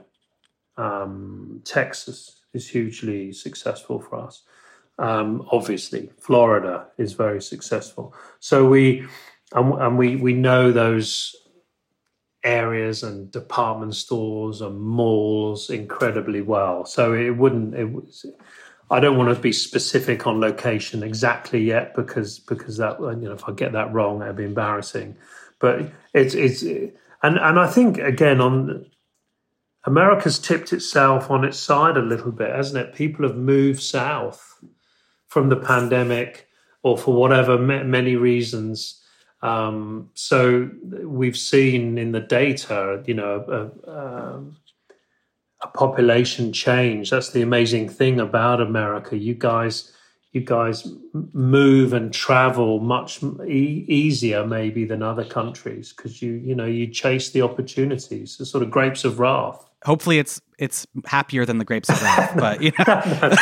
um, 0.77 1.61
Texas 1.63 2.41
is 2.53 2.69
hugely 2.69 3.31
successful 3.31 3.99
for 3.99 4.19
us. 4.19 4.43
Um, 4.99 5.47
obviously, 5.51 6.11
Florida 6.19 6.87
is 6.97 7.13
very 7.13 7.41
successful. 7.41 8.13
So 8.39 8.67
we 8.67 9.07
and, 9.53 9.73
and 9.73 9.97
we 9.97 10.15
we 10.15 10.33
know 10.33 10.71
those 10.71 11.35
areas 12.43 13.03
and 13.03 13.31
department 13.31 13.95
stores 13.95 14.61
and 14.61 14.79
malls 14.79 15.69
incredibly 15.69 16.41
well. 16.41 16.85
So 16.85 17.13
it 17.13 17.31
wouldn't. 17.31 17.75
It 17.75 17.85
was. 17.85 18.25
I 18.91 18.99
don't 18.99 19.17
want 19.17 19.35
to 19.35 19.41
be 19.41 19.53
specific 19.53 20.27
on 20.27 20.39
location 20.39 21.01
exactly 21.01 21.63
yet 21.63 21.95
because 21.95 22.39
because 22.39 22.77
that 22.77 22.99
you 22.99 23.27
know 23.27 23.33
if 23.33 23.47
I 23.47 23.53
get 23.53 23.71
that 23.71 23.93
wrong, 23.93 24.21
it'd 24.21 24.35
be 24.35 24.43
embarrassing. 24.43 25.15
But 25.59 25.89
it's 26.13 26.35
it's 26.35 26.61
and 26.61 27.37
and 27.37 27.59
I 27.59 27.67
think 27.67 27.97
again 27.97 28.41
on 28.41 28.85
America's 29.85 30.39
tipped 30.39 30.71
itself 30.71 31.29
on 31.29 31.43
its 31.43 31.57
side 31.57 31.97
a 31.97 32.01
little 32.01 32.31
bit, 32.31 32.55
hasn't 32.55 32.87
it? 32.87 32.95
People 32.95 33.27
have 33.27 33.35
moved 33.35 33.81
south 33.81 34.63
from 35.27 35.49
the 35.49 35.57
pandemic 35.57 36.47
or 36.83 36.97
for 36.97 37.13
whatever 37.13 37.57
many 37.57 38.15
reasons. 38.15 39.01
Um, 39.41 40.09
so 40.13 40.69
we've 41.03 41.37
seen 41.37 41.97
in 41.97 42.13
the 42.13 42.21
data, 42.21 43.03
you 43.05 43.13
know, 43.13 43.43
a, 43.85 43.91
a, 43.91 44.41
a, 45.63 45.67
population 45.73 46.53
change. 46.53 47.09
That's 47.09 47.31
the 47.31 47.41
amazing 47.41 47.89
thing 47.89 48.21
about 48.21 48.61
America. 48.61 49.17
You 49.17 49.33
guys, 49.33 49.91
you 50.31 50.39
guys 50.39 50.87
move 51.33 51.91
and 51.91 52.13
travel 52.13 52.79
much 52.79 53.21
e- 53.45 53.85
easier, 53.89 54.47
maybe, 54.47 54.85
than 54.85 55.03
other 55.03 55.25
countries 55.25 55.91
because 55.91 56.21
you, 56.21 56.33
you 56.35 56.55
know, 56.55 56.65
you 56.65 56.87
chase 56.87 57.31
the 57.31 57.41
opportunities. 57.41 58.37
The 58.37 58.45
sort 58.45 58.63
of 58.63 58.71
grapes 58.71 59.03
of 59.03 59.19
wrath 59.19 59.69
hopefully 59.85 60.19
it's 60.19 60.41
it's 60.57 60.87
happier 61.05 61.45
than 61.45 61.57
the 61.57 61.65
grapes 61.65 61.89
of 61.89 62.01
wrath 62.01 62.35
but 62.37 62.61
you 62.61 62.71
know. 62.79 63.35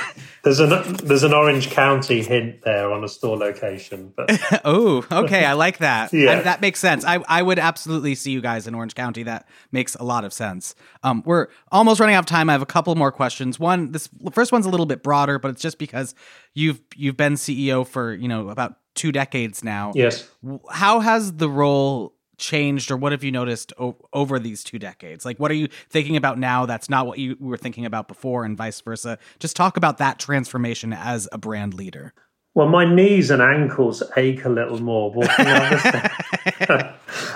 There's 0.42 0.58
an 0.58 0.70
there's 1.04 1.22
an 1.22 1.34
orange 1.34 1.68
county 1.68 2.22
hint 2.22 2.62
there 2.62 2.90
on 2.90 3.04
a 3.04 3.08
store 3.08 3.36
location 3.36 4.14
but 4.16 4.30
oh 4.64 5.04
okay 5.12 5.44
i 5.44 5.52
like 5.52 5.78
that. 5.78 6.14
Yeah. 6.14 6.38
I, 6.38 6.40
that 6.40 6.62
makes 6.62 6.80
sense. 6.80 7.04
I, 7.04 7.22
I 7.28 7.42
would 7.42 7.58
absolutely 7.58 8.14
see 8.14 8.30
you 8.30 8.40
guys 8.40 8.66
in 8.66 8.74
orange 8.74 8.94
county. 8.94 9.22
That 9.24 9.46
makes 9.70 9.96
a 9.96 10.02
lot 10.02 10.24
of 10.24 10.32
sense. 10.32 10.74
Um, 11.02 11.22
we're 11.26 11.48
almost 11.70 12.00
running 12.00 12.14
out 12.14 12.20
of 12.20 12.26
time. 12.26 12.48
I 12.48 12.52
have 12.52 12.62
a 12.62 12.66
couple 12.66 12.94
more 12.94 13.12
questions. 13.12 13.60
One 13.60 13.92
this 13.92 14.08
first 14.32 14.50
one's 14.50 14.64
a 14.64 14.70
little 14.70 14.86
bit 14.86 15.02
broader 15.02 15.38
but 15.38 15.50
it's 15.50 15.60
just 15.60 15.78
because 15.78 16.14
you've 16.54 16.80
you've 16.96 17.18
been 17.18 17.34
ceo 17.34 17.86
for 17.86 18.14
you 18.14 18.26
know 18.26 18.48
about 18.48 18.76
two 18.94 19.12
decades 19.12 19.62
now. 19.62 19.92
Yes. 19.94 20.26
How 20.70 21.00
has 21.00 21.34
the 21.34 21.50
role 21.50 22.14
changed 22.40 22.90
or 22.90 22.96
what 22.96 23.12
have 23.12 23.22
you 23.22 23.30
noticed 23.30 23.72
o- 23.78 23.96
over 24.12 24.38
these 24.38 24.64
two 24.64 24.78
decades? 24.78 25.24
Like, 25.24 25.38
what 25.38 25.50
are 25.50 25.54
you 25.54 25.68
thinking 25.88 26.16
about 26.16 26.38
now 26.38 26.66
that's 26.66 26.90
not 26.90 27.06
what 27.06 27.18
you 27.18 27.36
were 27.38 27.56
thinking 27.56 27.86
about 27.86 28.08
before, 28.08 28.44
and 28.44 28.56
vice 28.56 28.80
versa? 28.80 29.18
Just 29.38 29.54
talk 29.54 29.76
about 29.76 29.98
that 29.98 30.18
transformation 30.18 30.92
as 30.92 31.28
a 31.30 31.38
brand 31.38 31.74
leader. 31.74 32.12
Well, 32.54 32.68
my 32.68 32.84
knees 32.84 33.30
and 33.30 33.40
ankles 33.40 34.02
ache 34.16 34.44
a 34.44 34.48
little 34.48 34.80
more 34.80 35.14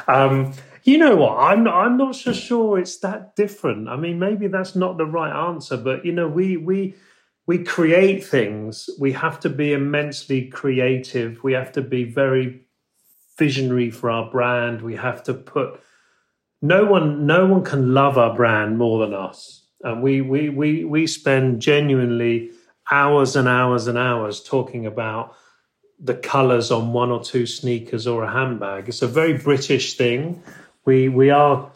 um, 0.09 0.53
you 0.83 0.99
know 0.99 1.14
what? 1.17 1.38
I'm 1.38 1.62
not, 1.64 1.75
I'm 1.75 1.97
not 1.97 2.17
so 2.17 2.33
sure 2.33 2.79
it's 2.79 2.99
that 2.99 3.37
different. 3.37 3.88
I 3.88 3.97
mean, 3.97 4.19
maybe 4.19 4.49
that's 4.49 4.75
not 4.75 4.99
the 4.99 5.07
right 5.07 5.33
answer, 5.49 5.77
but 5.77 6.05
you 6.05 6.12
know, 6.12 6.27
we 6.27 6.57
we 6.57 6.95
we 7.47 7.62
create 7.62 8.25
things. 8.25 8.90
We 8.99 9.12
have 9.12 9.38
to 9.40 9.49
be 9.49 9.73
immensely 9.73 10.49
creative. 10.49 11.43
We 11.45 11.53
have 11.53 11.73
to 11.73 11.83
be 11.83 12.05
very 12.05 12.63
visionary 13.38 13.90
for 13.90 14.11
our 14.11 14.31
brand. 14.31 14.83
We 14.83 14.97
have 14.97 15.23
to 15.25 15.35
put 15.35 15.81
no 16.62 16.85
one 16.85 17.27
no 17.27 17.47
one 17.47 17.64
can 17.64 17.92
love 17.92 18.16
our 18.16 18.35
brand 18.35 18.79
more 18.79 19.05
than 19.05 19.14
us. 19.14 19.66
And 19.83 20.03
we 20.03 20.20
we 20.20 20.49
we 20.49 20.85
we 20.85 21.07
spend 21.07 21.61
genuinely 21.61 22.51
hours 22.90 23.37
and 23.37 23.49
hours 23.49 23.87
and 23.87 23.99
hours 23.99 24.42
talking 24.42 24.87
about 24.87 25.35
the 25.99 26.14
colors 26.14 26.70
on 26.70 26.92
one 26.92 27.11
or 27.11 27.23
two 27.23 27.47
sneakers 27.47 28.07
or 28.07 28.25
a 28.25 28.31
handbag. 28.31 28.88
It's 28.88 29.03
a 29.03 29.09
very 29.09 29.35
British 29.38 29.97
thing. 29.97 30.42
We 30.85 31.09
we 31.09 31.31
are, 31.31 31.70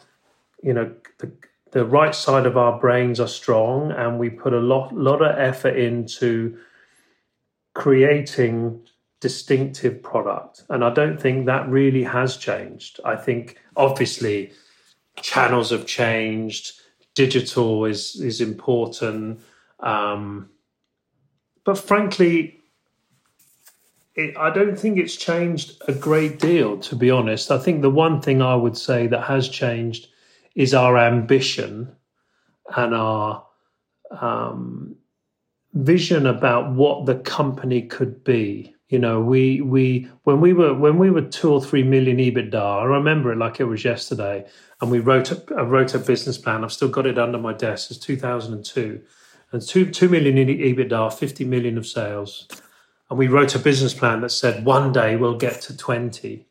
you 0.63 0.73
know, 0.73 0.93
the, 1.19 1.31
the 1.71 1.85
right 1.85 2.15
side 2.15 2.45
of 2.45 2.57
our 2.57 2.79
brains 2.79 3.19
are 3.19 3.27
strong, 3.27 3.91
and 3.91 4.19
we 4.19 4.29
put 4.29 4.53
a 4.53 4.59
lot 4.59 4.93
lot 4.93 5.21
of 5.21 5.37
effort 5.37 5.77
into 5.77 6.57
creating 7.73 8.81
distinctive 9.19 10.01
product. 10.01 10.63
And 10.69 10.83
I 10.83 10.93
don't 10.93 11.19
think 11.19 11.45
that 11.45 11.67
really 11.69 12.03
has 12.03 12.37
changed. 12.37 12.99
I 13.03 13.15
think 13.15 13.57
obviously 13.75 14.51
channels 15.21 15.71
have 15.71 15.85
changed. 15.85 16.79
Digital 17.15 17.85
is 17.85 18.19
is 18.21 18.41
important. 18.41 19.41
Um, 19.79 20.49
but 21.63 21.77
frankly, 21.77 22.61
it, 24.15 24.37
I 24.37 24.49
don't 24.49 24.77
think 24.77 24.97
it's 24.97 25.15
changed 25.15 25.81
a 25.87 25.93
great 25.93 26.39
deal, 26.39 26.77
to 26.79 26.95
be 26.95 27.11
honest. 27.11 27.51
I 27.51 27.57
think 27.57 27.81
the 27.81 27.89
one 27.89 28.21
thing 28.21 28.41
I 28.41 28.55
would 28.55 28.77
say 28.77 29.07
that 29.07 29.23
has 29.23 29.49
changed 29.49 30.07
is 30.55 30.73
our 30.73 30.97
ambition 30.97 31.95
and 32.75 32.93
our 32.93 33.45
um, 34.11 34.95
vision 35.73 36.25
about 36.25 36.71
what 36.73 37.05
the 37.05 37.15
company 37.15 37.81
could 37.81 38.23
be. 38.23 38.75
You 38.89 38.99
know, 38.99 39.21
we 39.21 39.61
we 39.61 40.09
when 40.23 40.41
we 40.41 40.53
were 40.53 40.73
when 40.73 40.97
we 40.97 41.11
were 41.11 41.21
two 41.21 41.51
or 41.51 41.63
three 41.63 41.83
million 41.83 42.17
EBITDA, 42.17 42.81
I 42.81 42.83
remember 42.83 43.31
it 43.31 43.37
like 43.37 43.59
it 43.59 43.65
was 43.65 43.85
yesterday. 43.85 44.45
And 44.81 44.91
we 44.91 44.99
wrote 44.99 45.31
a, 45.31 45.63
wrote 45.63 45.93
a 45.93 45.99
business 45.99 46.37
plan. 46.37 46.63
I've 46.63 46.73
still 46.73 46.89
got 46.89 47.05
it 47.05 47.19
under 47.19 47.37
my 47.37 47.53
desk. 47.53 47.91
It's 47.91 47.99
2002, 47.99 49.01
and 49.51 49.61
two 49.61 49.91
two 49.91 50.09
million 50.09 50.37
in 50.37 50.47
EBITDA, 50.47 51.13
50 51.13 51.45
million 51.45 51.77
of 51.77 51.85
sales 51.85 52.47
and 53.09 53.17
we 53.17 53.27
wrote 53.27 53.55
a 53.55 53.59
business 53.59 53.93
plan 53.93 54.21
that 54.21 54.29
said 54.29 54.65
one 54.65 54.91
day 54.91 55.15
we'll 55.15 55.37
get 55.37 55.61
to 55.61 55.75
20 55.75 56.45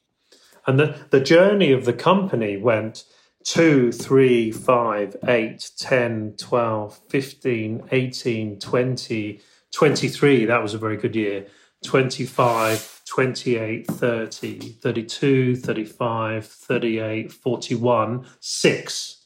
and 0.67 0.79
the, 0.79 0.97
the 1.11 1.21
journey 1.21 1.73
of 1.73 1.85
the 1.85 1.93
company 1.93 2.57
went 2.57 3.05
2 3.45 3.93
3 3.93 4.51
5 4.51 5.17
8 5.27 5.71
10 5.79 6.35
12 6.37 7.01
15 7.09 7.89
18 7.91 8.59
20 8.59 9.41
23 9.73 10.45
that 10.45 10.63
was 10.63 10.75
a 10.75 10.79
very 10.79 10.97
good 10.97 11.15
year 11.17 11.47
25 11.85 13.03
28 13.07 13.87
30 13.87 14.59
32 14.59 15.57
35 15.57 16.47
38 16.47 17.33
41 17.33 18.27
6 18.41 19.19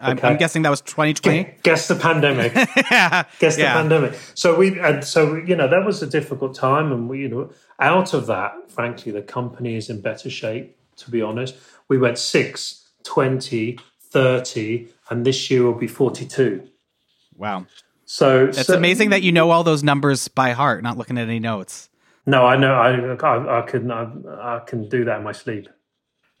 I'm, 0.00 0.16
okay. 0.16 0.28
I'm, 0.28 0.36
guessing 0.36 0.62
that 0.62 0.70
was 0.70 0.80
2020. 0.82 1.58
Guess 1.62 1.88
the 1.88 1.96
pandemic. 1.96 2.54
yeah. 2.90 3.24
Guess 3.40 3.56
the 3.56 3.62
yeah. 3.62 3.74
pandemic. 3.74 4.14
So 4.34 4.56
we 4.56 4.78
and 4.78 5.04
so 5.04 5.34
you 5.34 5.56
know 5.56 5.68
that 5.68 5.84
was 5.84 6.02
a 6.02 6.06
difficult 6.06 6.54
time, 6.54 6.92
and 6.92 7.08
we 7.08 7.20
you 7.20 7.28
know 7.28 7.50
out 7.80 8.14
of 8.14 8.26
that, 8.26 8.70
frankly, 8.70 9.12
the 9.12 9.22
company 9.22 9.76
is 9.76 9.90
in 9.90 10.00
better 10.00 10.30
shape. 10.30 10.76
To 10.98 11.10
be 11.10 11.22
honest, 11.22 11.56
we 11.88 11.96
went 11.96 12.18
6, 12.18 12.90
20, 13.04 13.78
30, 14.00 14.88
and 15.10 15.24
this 15.24 15.50
year 15.50 15.64
will 15.64 15.74
be 15.78 15.86
42. 15.86 16.68
Wow. 17.36 17.66
So 18.10 18.46
it's 18.46 18.64
so, 18.64 18.74
amazing 18.74 19.10
that 19.10 19.22
you 19.22 19.32
know 19.32 19.50
all 19.50 19.62
those 19.62 19.84
numbers 19.84 20.28
by 20.28 20.52
heart, 20.52 20.82
not 20.82 20.96
looking 20.96 21.18
at 21.18 21.28
any 21.28 21.40
notes. 21.40 21.90
No, 22.24 22.46
I 22.46 22.56
know. 22.56 22.74
I 22.74 22.92
I, 22.92 23.58
I 23.58 23.62
can 23.66 23.90
I, 23.90 24.10
I 24.40 24.60
can 24.66 24.88
do 24.88 25.04
that 25.04 25.18
in 25.18 25.24
my 25.24 25.32
sleep. 25.32 25.68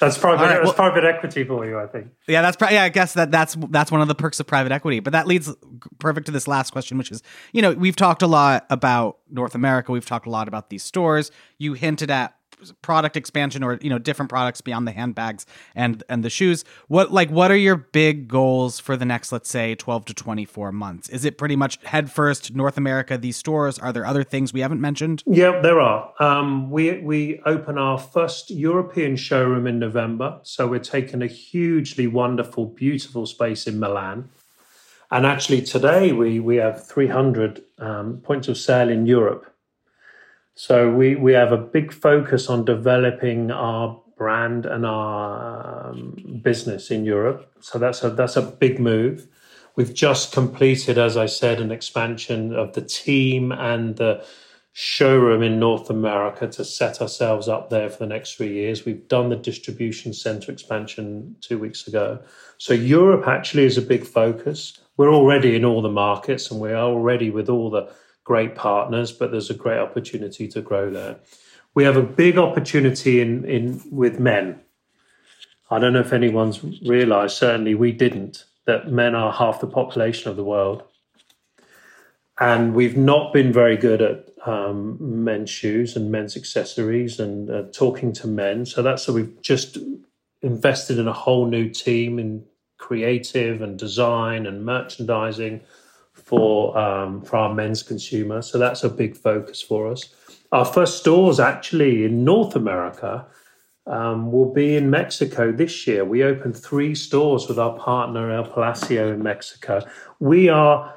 that's 0.00 0.16
private. 0.16 0.42
Right, 0.42 0.54
well, 0.54 0.64
that's 0.64 0.72
private 0.76 1.04
equity 1.04 1.44
for 1.44 1.66
you, 1.66 1.78
I 1.78 1.86
think. 1.86 2.06
Yeah, 2.26 2.40
that's 2.40 2.56
yeah. 2.72 2.84
I 2.84 2.88
guess 2.88 3.12
that 3.12 3.30
that's 3.30 3.58
that's 3.68 3.92
one 3.92 4.00
of 4.00 4.08
the 4.08 4.14
perks 4.14 4.40
of 4.40 4.46
private 4.46 4.72
equity. 4.72 5.00
But 5.00 5.12
that 5.12 5.26
leads 5.26 5.54
perfect 5.98 6.24
to 6.26 6.32
this 6.32 6.48
last 6.48 6.70
question, 6.70 6.96
which 6.96 7.10
is, 7.10 7.22
you 7.52 7.60
know, 7.60 7.72
we've 7.72 7.96
talked 7.96 8.22
a 8.22 8.26
lot 8.26 8.64
about 8.70 9.18
North 9.30 9.54
America. 9.54 9.92
We've 9.92 10.06
talked 10.06 10.26
a 10.26 10.30
lot 10.30 10.48
about 10.48 10.70
these 10.70 10.82
stores. 10.82 11.30
You 11.58 11.74
hinted 11.74 12.10
at 12.10 12.34
product 12.82 13.16
expansion 13.16 13.62
or 13.62 13.78
you 13.80 13.90
know 13.90 13.98
different 13.98 14.28
products 14.28 14.60
beyond 14.60 14.86
the 14.86 14.92
handbags 14.92 15.46
and 15.74 16.02
and 16.08 16.24
the 16.24 16.30
shoes. 16.30 16.64
What 16.88 17.12
like 17.12 17.30
what 17.30 17.50
are 17.50 17.56
your 17.56 17.76
big 17.76 18.28
goals 18.28 18.78
for 18.78 18.96
the 18.96 19.04
next 19.04 19.32
let's 19.32 19.50
say 19.50 19.74
12 19.74 20.06
to 20.06 20.14
24 20.14 20.72
months? 20.72 21.08
Is 21.08 21.24
it 21.24 21.38
pretty 21.38 21.56
much 21.56 21.78
head 21.84 22.10
first 22.10 22.54
north 22.54 22.76
america 22.76 23.18
these 23.18 23.36
stores? 23.36 23.78
Are 23.78 23.92
there 23.92 24.06
other 24.06 24.24
things 24.24 24.52
we 24.52 24.60
haven't 24.60 24.80
mentioned? 24.80 25.22
Yeah 25.26 25.60
there 25.60 25.80
are. 25.80 26.12
Um, 26.20 26.70
we 26.70 26.98
we 26.98 27.40
open 27.46 27.78
our 27.78 27.98
first 27.98 28.50
european 28.50 29.16
showroom 29.16 29.66
in 29.66 29.78
november 29.78 30.40
so 30.42 30.66
we're 30.66 30.78
taking 30.80 31.22
a 31.22 31.26
hugely 31.26 32.06
wonderful 32.06 32.66
beautiful 32.66 33.26
space 33.26 33.66
in 33.66 33.78
milan. 33.78 34.28
And 35.10 35.26
actually 35.26 35.62
today 35.62 36.12
we 36.12 36.40
we 36.40 36.56
have 36.56 36.86
300 36.86 37.62
um, 37.78 38.18
points 38.18 38.48
of 38.48 38.56
sale 38.56 38.88
in 38.88 39.06
europe 39.06 39.49
so 40.62 40.90
we, 40.90 41.16
we 41.16 41.32
have 41.32 41.52
a 41.52 41.56
big 41.56 41.90
focus 41.90 42.50
on 42.50 42.66
developing 42.66 43.50
our 43.50 43.98
brand 44.18 44.66
and 44.66 44.84
our 44.84 45.88
um, 45.88 46.42
business 46.44 46.90
in 46.90 47.06
Europe. 47.06 47.50
So 47.60 47.78
that's 47.78 48.04
a 48.04 48.10
that's 48.10 48.36
a 48.36 48.42
big 48.42 48.78
move. 48.78 49.26
We've 49.74 49.94
just 49.94 50.32
completed, 50.32 50.98
as 50.98 51.16
I 51.16 51.24
said, 51.24 51.62
an 51.62 51.72
expansion 51.72 52.54
of 52.54 52.74
the 52.74 52.82
team 52.82 53.52
and 53.52 53.96
the 53.96 54.22
showroom 54.72 55.42
in 55.42 55.58
North 55.58 55.88
America 55.88 56.46
to 56.48 56.62
set 56.62 57.00
ourselves 57.00 57.48
up 57.48 57.70
there 57.70 57.88
for 57.88 58.00
the 58.00 58.12
next 58.14 58.34
three 58.34 58.52
years. 58.52 58.84
We've 58.84 59.08
done 59.08 59.30
the 59.30 59.36
distribution 59.36 60.12
center 60.12 60.52
expansion 60.52 61.36
two 61.40 61.58
weeks 61.58 61.88
ago. 61.88 62.22
So 62.58 62.74
Europe 62.74 63.26
actually 63.26 63.64
is 63.64 63.78
a 63.78 63.82
big 63.82 64.04
focus. 64.04 64.78
We're 64.98 65.14
already 65.14 65.56
in 65.56 65.64
all 65.64 65.80
the 65.80 65.88
markets 65.88 66.50
and 66.50 66.60
we're 66.60 66.76
already 66.76 67.30
with 67.30 67.48
all 67.48 67.70
the 67.70 67.90
great 68.30 68.54
partners, 68.54 69.10
but 69.10 69.32
there's 69.32 69.50
a 69.50 69.54
great 69.64 69.80
opportunity 69.80 70.46
to 70.46 70.60
grow 70.60 70.88
there. 70.88 71.16
We 71.74 71.82
have 71.82 71.96
a 71.96 72.10
big 72.24 72.38
opportunity 72.38 73.20
in, 73.20 73.44
in 73.44 73.82
with 73.90 74.20
men. 74.20 74.60
I 75.68 75.80
don't 75.80 75.94
know 75.94 76.06
if 76.08 76.12
anyone's 76.12 76.62
realized, 76.86 77.36
certainly 77.36 77.74
we 77.74 77.90
didn't, 77.90 78.44
that 78.66 78.92
men 78.92 79.16
are 79.16 79.32
half 79.32 79.60
the 79.60 79.66
population 79.66 80.30
of 80.30 80.36
the 80.36 80.44
world. 80.44 80.84
And 82.38 82.72
we've 82.72 82.96
not 82.96 83.32
been 83.32 83.52
very 83.52 83.76
good 83.76 84.00
at 84.00 84.28
um, 84.46 84.96
men's 85.00 85.50
shoes 85.50 85.96
and 85.96 86.12
men's 86.12 86.36
accessories 86.36 87.18
and 87.18 87.50
uh, 87.50 87.64
talking 87.72 88.12
to 88.12 88.28
men. 88.28 88.64
So 88.64 88.80
that's 88.80 89.02
so 89.02 89.12
we've 89.12 89.42
just 89.42 89.76
invested 90.40 91.00
in 91.00 91.08
a 91.08 91.20
whole 91.24 91.46
new 91.46 91.68
team 91.68 92.20
in 92.20 92.44
creative 92.78 93.60
and 93.60 93.76
design 93.76 94.46
and 94.46 94.64
merchandising 94.64 95.62
for 96.30 96.78
um, 96.78 97.22
for 97.22 97.36
our 97.38 97.52
men's 97.52 97.82
consumer. 97.82 98.40
So 98.40 98.56
that's 98.56 98.84
a 98.84 98.88
big 98.88 99.16
focus 99.16 99.60
for 99.60 99.90
us. 99.90 100.14
Our 100.52 100.64
first 100.64 100.98
stores 100.98 101.40
actually 101.40 102.04
in 102.04 102.24
North 102.24 102.54
America 102.54 103.26
um, 103.86 104.30
will 104.30 104.52
be 104.52 104.76
in 104.76 104.90
Mexico 104.90 105.50
this 105.50 105.88
year. 105.88 106.04
We 106.04 106.22
opened 106.22 106.56
three 106.56 106.94
stores 106.94 107.48
with 107.48 107.58
our 107.58 107.76
partner 107.76 108.30
El 108.30 108.44
Palacio 108.44 109.12
in 109.12 109.24
Mexico. 109.24 109.80
We 110.20 110.48
are 110.48 110.94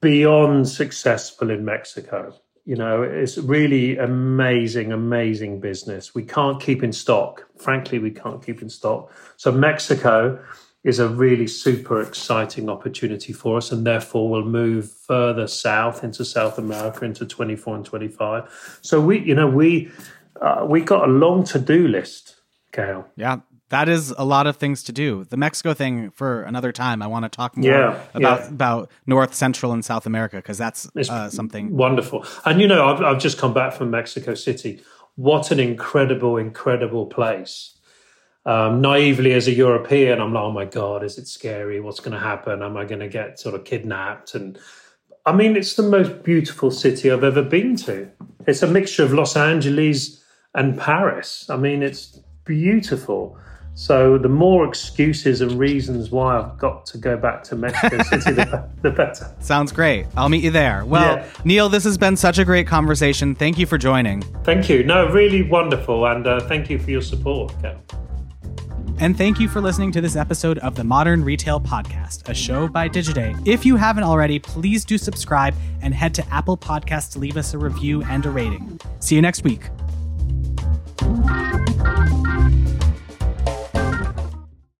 beyond 0.00 0.68
successful 0.68 1.50
in 1.50 1.64
Mexico. 1.64 2.34
You 2.64 2.76
know, 2.76 3.02
it's 3.02 3.38
really 3.38 3.96
amazing, 3.96 4.92
amazing 4.92 5.60
business. 5.60 6.16
We 6.16 6.24
can't 6.24 6.60
keep 6.60 6.82
in 6.82 6.92
stock. 6.92 7.46
Frankly, 7.58 8.00
we 8.00 8.10
can't 8.10 8.44
keep 8.44 8.60
in 8.60 8.68
stock. 8.68 9.12
So 9.36 9.52
Mexico 9.52 10.38
is 10.84 10.98
a 10.98 11.08
really 11.08 11.46
super 11.46 12.00
exciting 12.00 12.68
opportunity 12.68 13.32
for 13.32 13.56
us, 13.56 13.72
and 13.72 13.86
therefore 13.86 14.28
we'll 14.28 14.44
move 14.44 14.90
further 14.90 15.46
south 15.46 16.04
into 16.04 16.24
South 16.24 16.58
America 16.58 17.04
into 17.04 17.26
24 17.26 17.76
and 17.76 17.84
25. 17.84 18.78
So 18.82 19.00
we, 19.00 19.18
you 19.18 19.34
know, 19.34 19.48
we 19.48 19.90
uh, 20.40 20.64
we 20.68 20.80
got 20.80 21.08
a 21.08 21.12
long 21.12 21.44
to 21.44 21.58
do 21.58 21.88
list, 21.88 22.36
Cale. 22.72 23.06
Yeah, 23.16 23.40
that 23.70 23.88
is 23.88 24.14
a 24.16 24.24
lot 24.24 24.46
of 24.46 24.56
things 24.56 24.82
to 24.84 24.92
do. 24.92 25.24
The 25.24 25.36
Mexico 25.36 25.74
thing 25.74 26.10
for 26.12 26.42
another 26.42 26.72
time. 26.72 27.02
I 27.02 27.06
want 27.06 27.24
to 27.24 27.28
talk 27.28 27.56
more 27.56 27.70
yeah, 27.70 28.02
about 28.14 28.40
yeah. 28.40 28.48
about 28.48 28.90
North, 29.06 29.34
Central, 29.34 29.72
and 29.72 29.84
South 29.84 30.06
America 30.06 30.36
because 30.36 30.58
that's 30.58 30.88
uh, 30.96 31.28
something 31.28 31.76
wonderful. 31.76 32.24
And 32.44 32.60
you 32.60 32.68
know, 32.68 32.88
I've, 32.88 33.02
I've 33.02 33.18
just 33.18 33.36
come 33.36 33.52
back 33.52 33.72
from 33.72 33.90
Mexico 33.90 34.34
City. 34.34 34.80
What 35.16 35.50
an 35.50 35.58
incredible, 35.58 36.36
incredible 36.36 37.06
place! 37.06 37.77
Um, 38.48 38.80
naively 38.80 39.34
as 39.34 39.46
a 39.46 39.52
European, 39.52 40.22
I'm 40.22 40.32
like, 40.32 40.42
oh 40.42 40.50
my 40.50 40.64
God, 40.64 41.04
is 41.04 41.18
it 41.18 41.28
scary? 41.28 41.80
What's 41.80 42.00
going 42.00 42.12
to 42.12 42.18
happen? 42.18 42.62
Am 42.62 42.78
I 42.78 42.86
going 42.86 43.00
to 43.00 43.08
get 43.08 43.38
sort 43.38 43.54
of 43.54 43.64
kidnapped? 43.64 44.34
And 44.34 44.58
I 45.26 45.32
mean, 45.32 45.54
it's 45.54 45.74
the 45.74 45.82
most 45.82 46.22
beautiful 46.22 46.70
city 46.70 47.10
I've 47.10 47.24
ever 47.24 47.42
been 47.42 47.76
to. 47.76 48.10
It's 48.46 48.62
a 48.62 48.66
mixture 48.66 49.04
of 49.04 49.12
Los 49.12 49.36
Angeles 49.36 50.24
and 50.54 50.78
Paris. 50.78 51.50
I 51.50 51.58
mean, 51.58 51.82
it's 51.82 52.20
beautiful. 52.46 53.38
So 53.74 54.16
the 54.16 54.30
more 54.30 54.66
excuses 54.66 55.42
and 55.42 55.52
reasons 55.52 56.10
why 56.10 56.38
I've 56.38 56.56
got 56.56 56.86
to 56.86 56.96
go 56.96 57.18
back 57.18 57.42
to 57.44 57.54
Mexico 57.54 58.02
City, 58.04 58.32
the, 58.32 58.66
the, 58.80 58.90
better. 58.90 59.30
Sounds 59.40 59.72
great. 59.72 60.06
I'll 60.16 60.30
meet 60.30 60.42
you 60.42 60.50
there. 60.50 60.86
Well, 60.86 61.18
yeah. 61.18 61.28
Neil, 61.44 61.68
this 61.68 61.84
has 61.84 61.98
been 61.98 62.16
such 62.16 62.38
a 62.38 62.46
great 62.46 62.66
conversation. 62.66 63.34
Thank 63.34 63.58
you 63.58 63.66
for 63.66 63.76
joining. 63.76 64.22
Thank 64.42 64.70
you. 64.70 64.84
No, 64.84 65.06
really 65.10 65.42
wonderful. 65.42 66.06
And 66.06 66.26
uh, 66.26 66.40
thank 66.48 66.70
you 66.70 66.78
for 66.78 66.90
your 66.90 67.02
support. 67.02 67.52
And 69.00 69.16
thank 69.16 69.38
you 69.38 69.48
for 69.48 69.60
listening 69.60 69.92
to 69.92 70.00
this 70.00 70.16
episode 70.16 70.58
of 70.58 70.74
the 70.74 70.82
Modern 70.82 71.22
Retail 71.24 71.60
Podcast, 71.60 72.28
a 72.28 72.34
show 72.34 72.66
by 72.66 72.88
Digiday. 72.88 73.40
If 73.46 73.64
you 73.64 73.76
haven't 73.76 74.02
already, 74.02 74.40
please 74.40 74.84
do 74.84 74.98
subscribe 74.98 75.54
and 75.82 75.94
head 75.94 76.14
to 76.14 76.34
Apple 76.34 76.56
Podcasts 76.56 77.12
to 77.12 77.20
leave 77.20 77.36
us 77.36 77.54
a 77.54 77.58
review 77.58 78.02
and 78.02 78.26
a 78.26 78.30
rating. 78.30 78.80
See 78.98 79.14
you 79.14 79.22
next 79.22 79.44
week. 79.44 79.70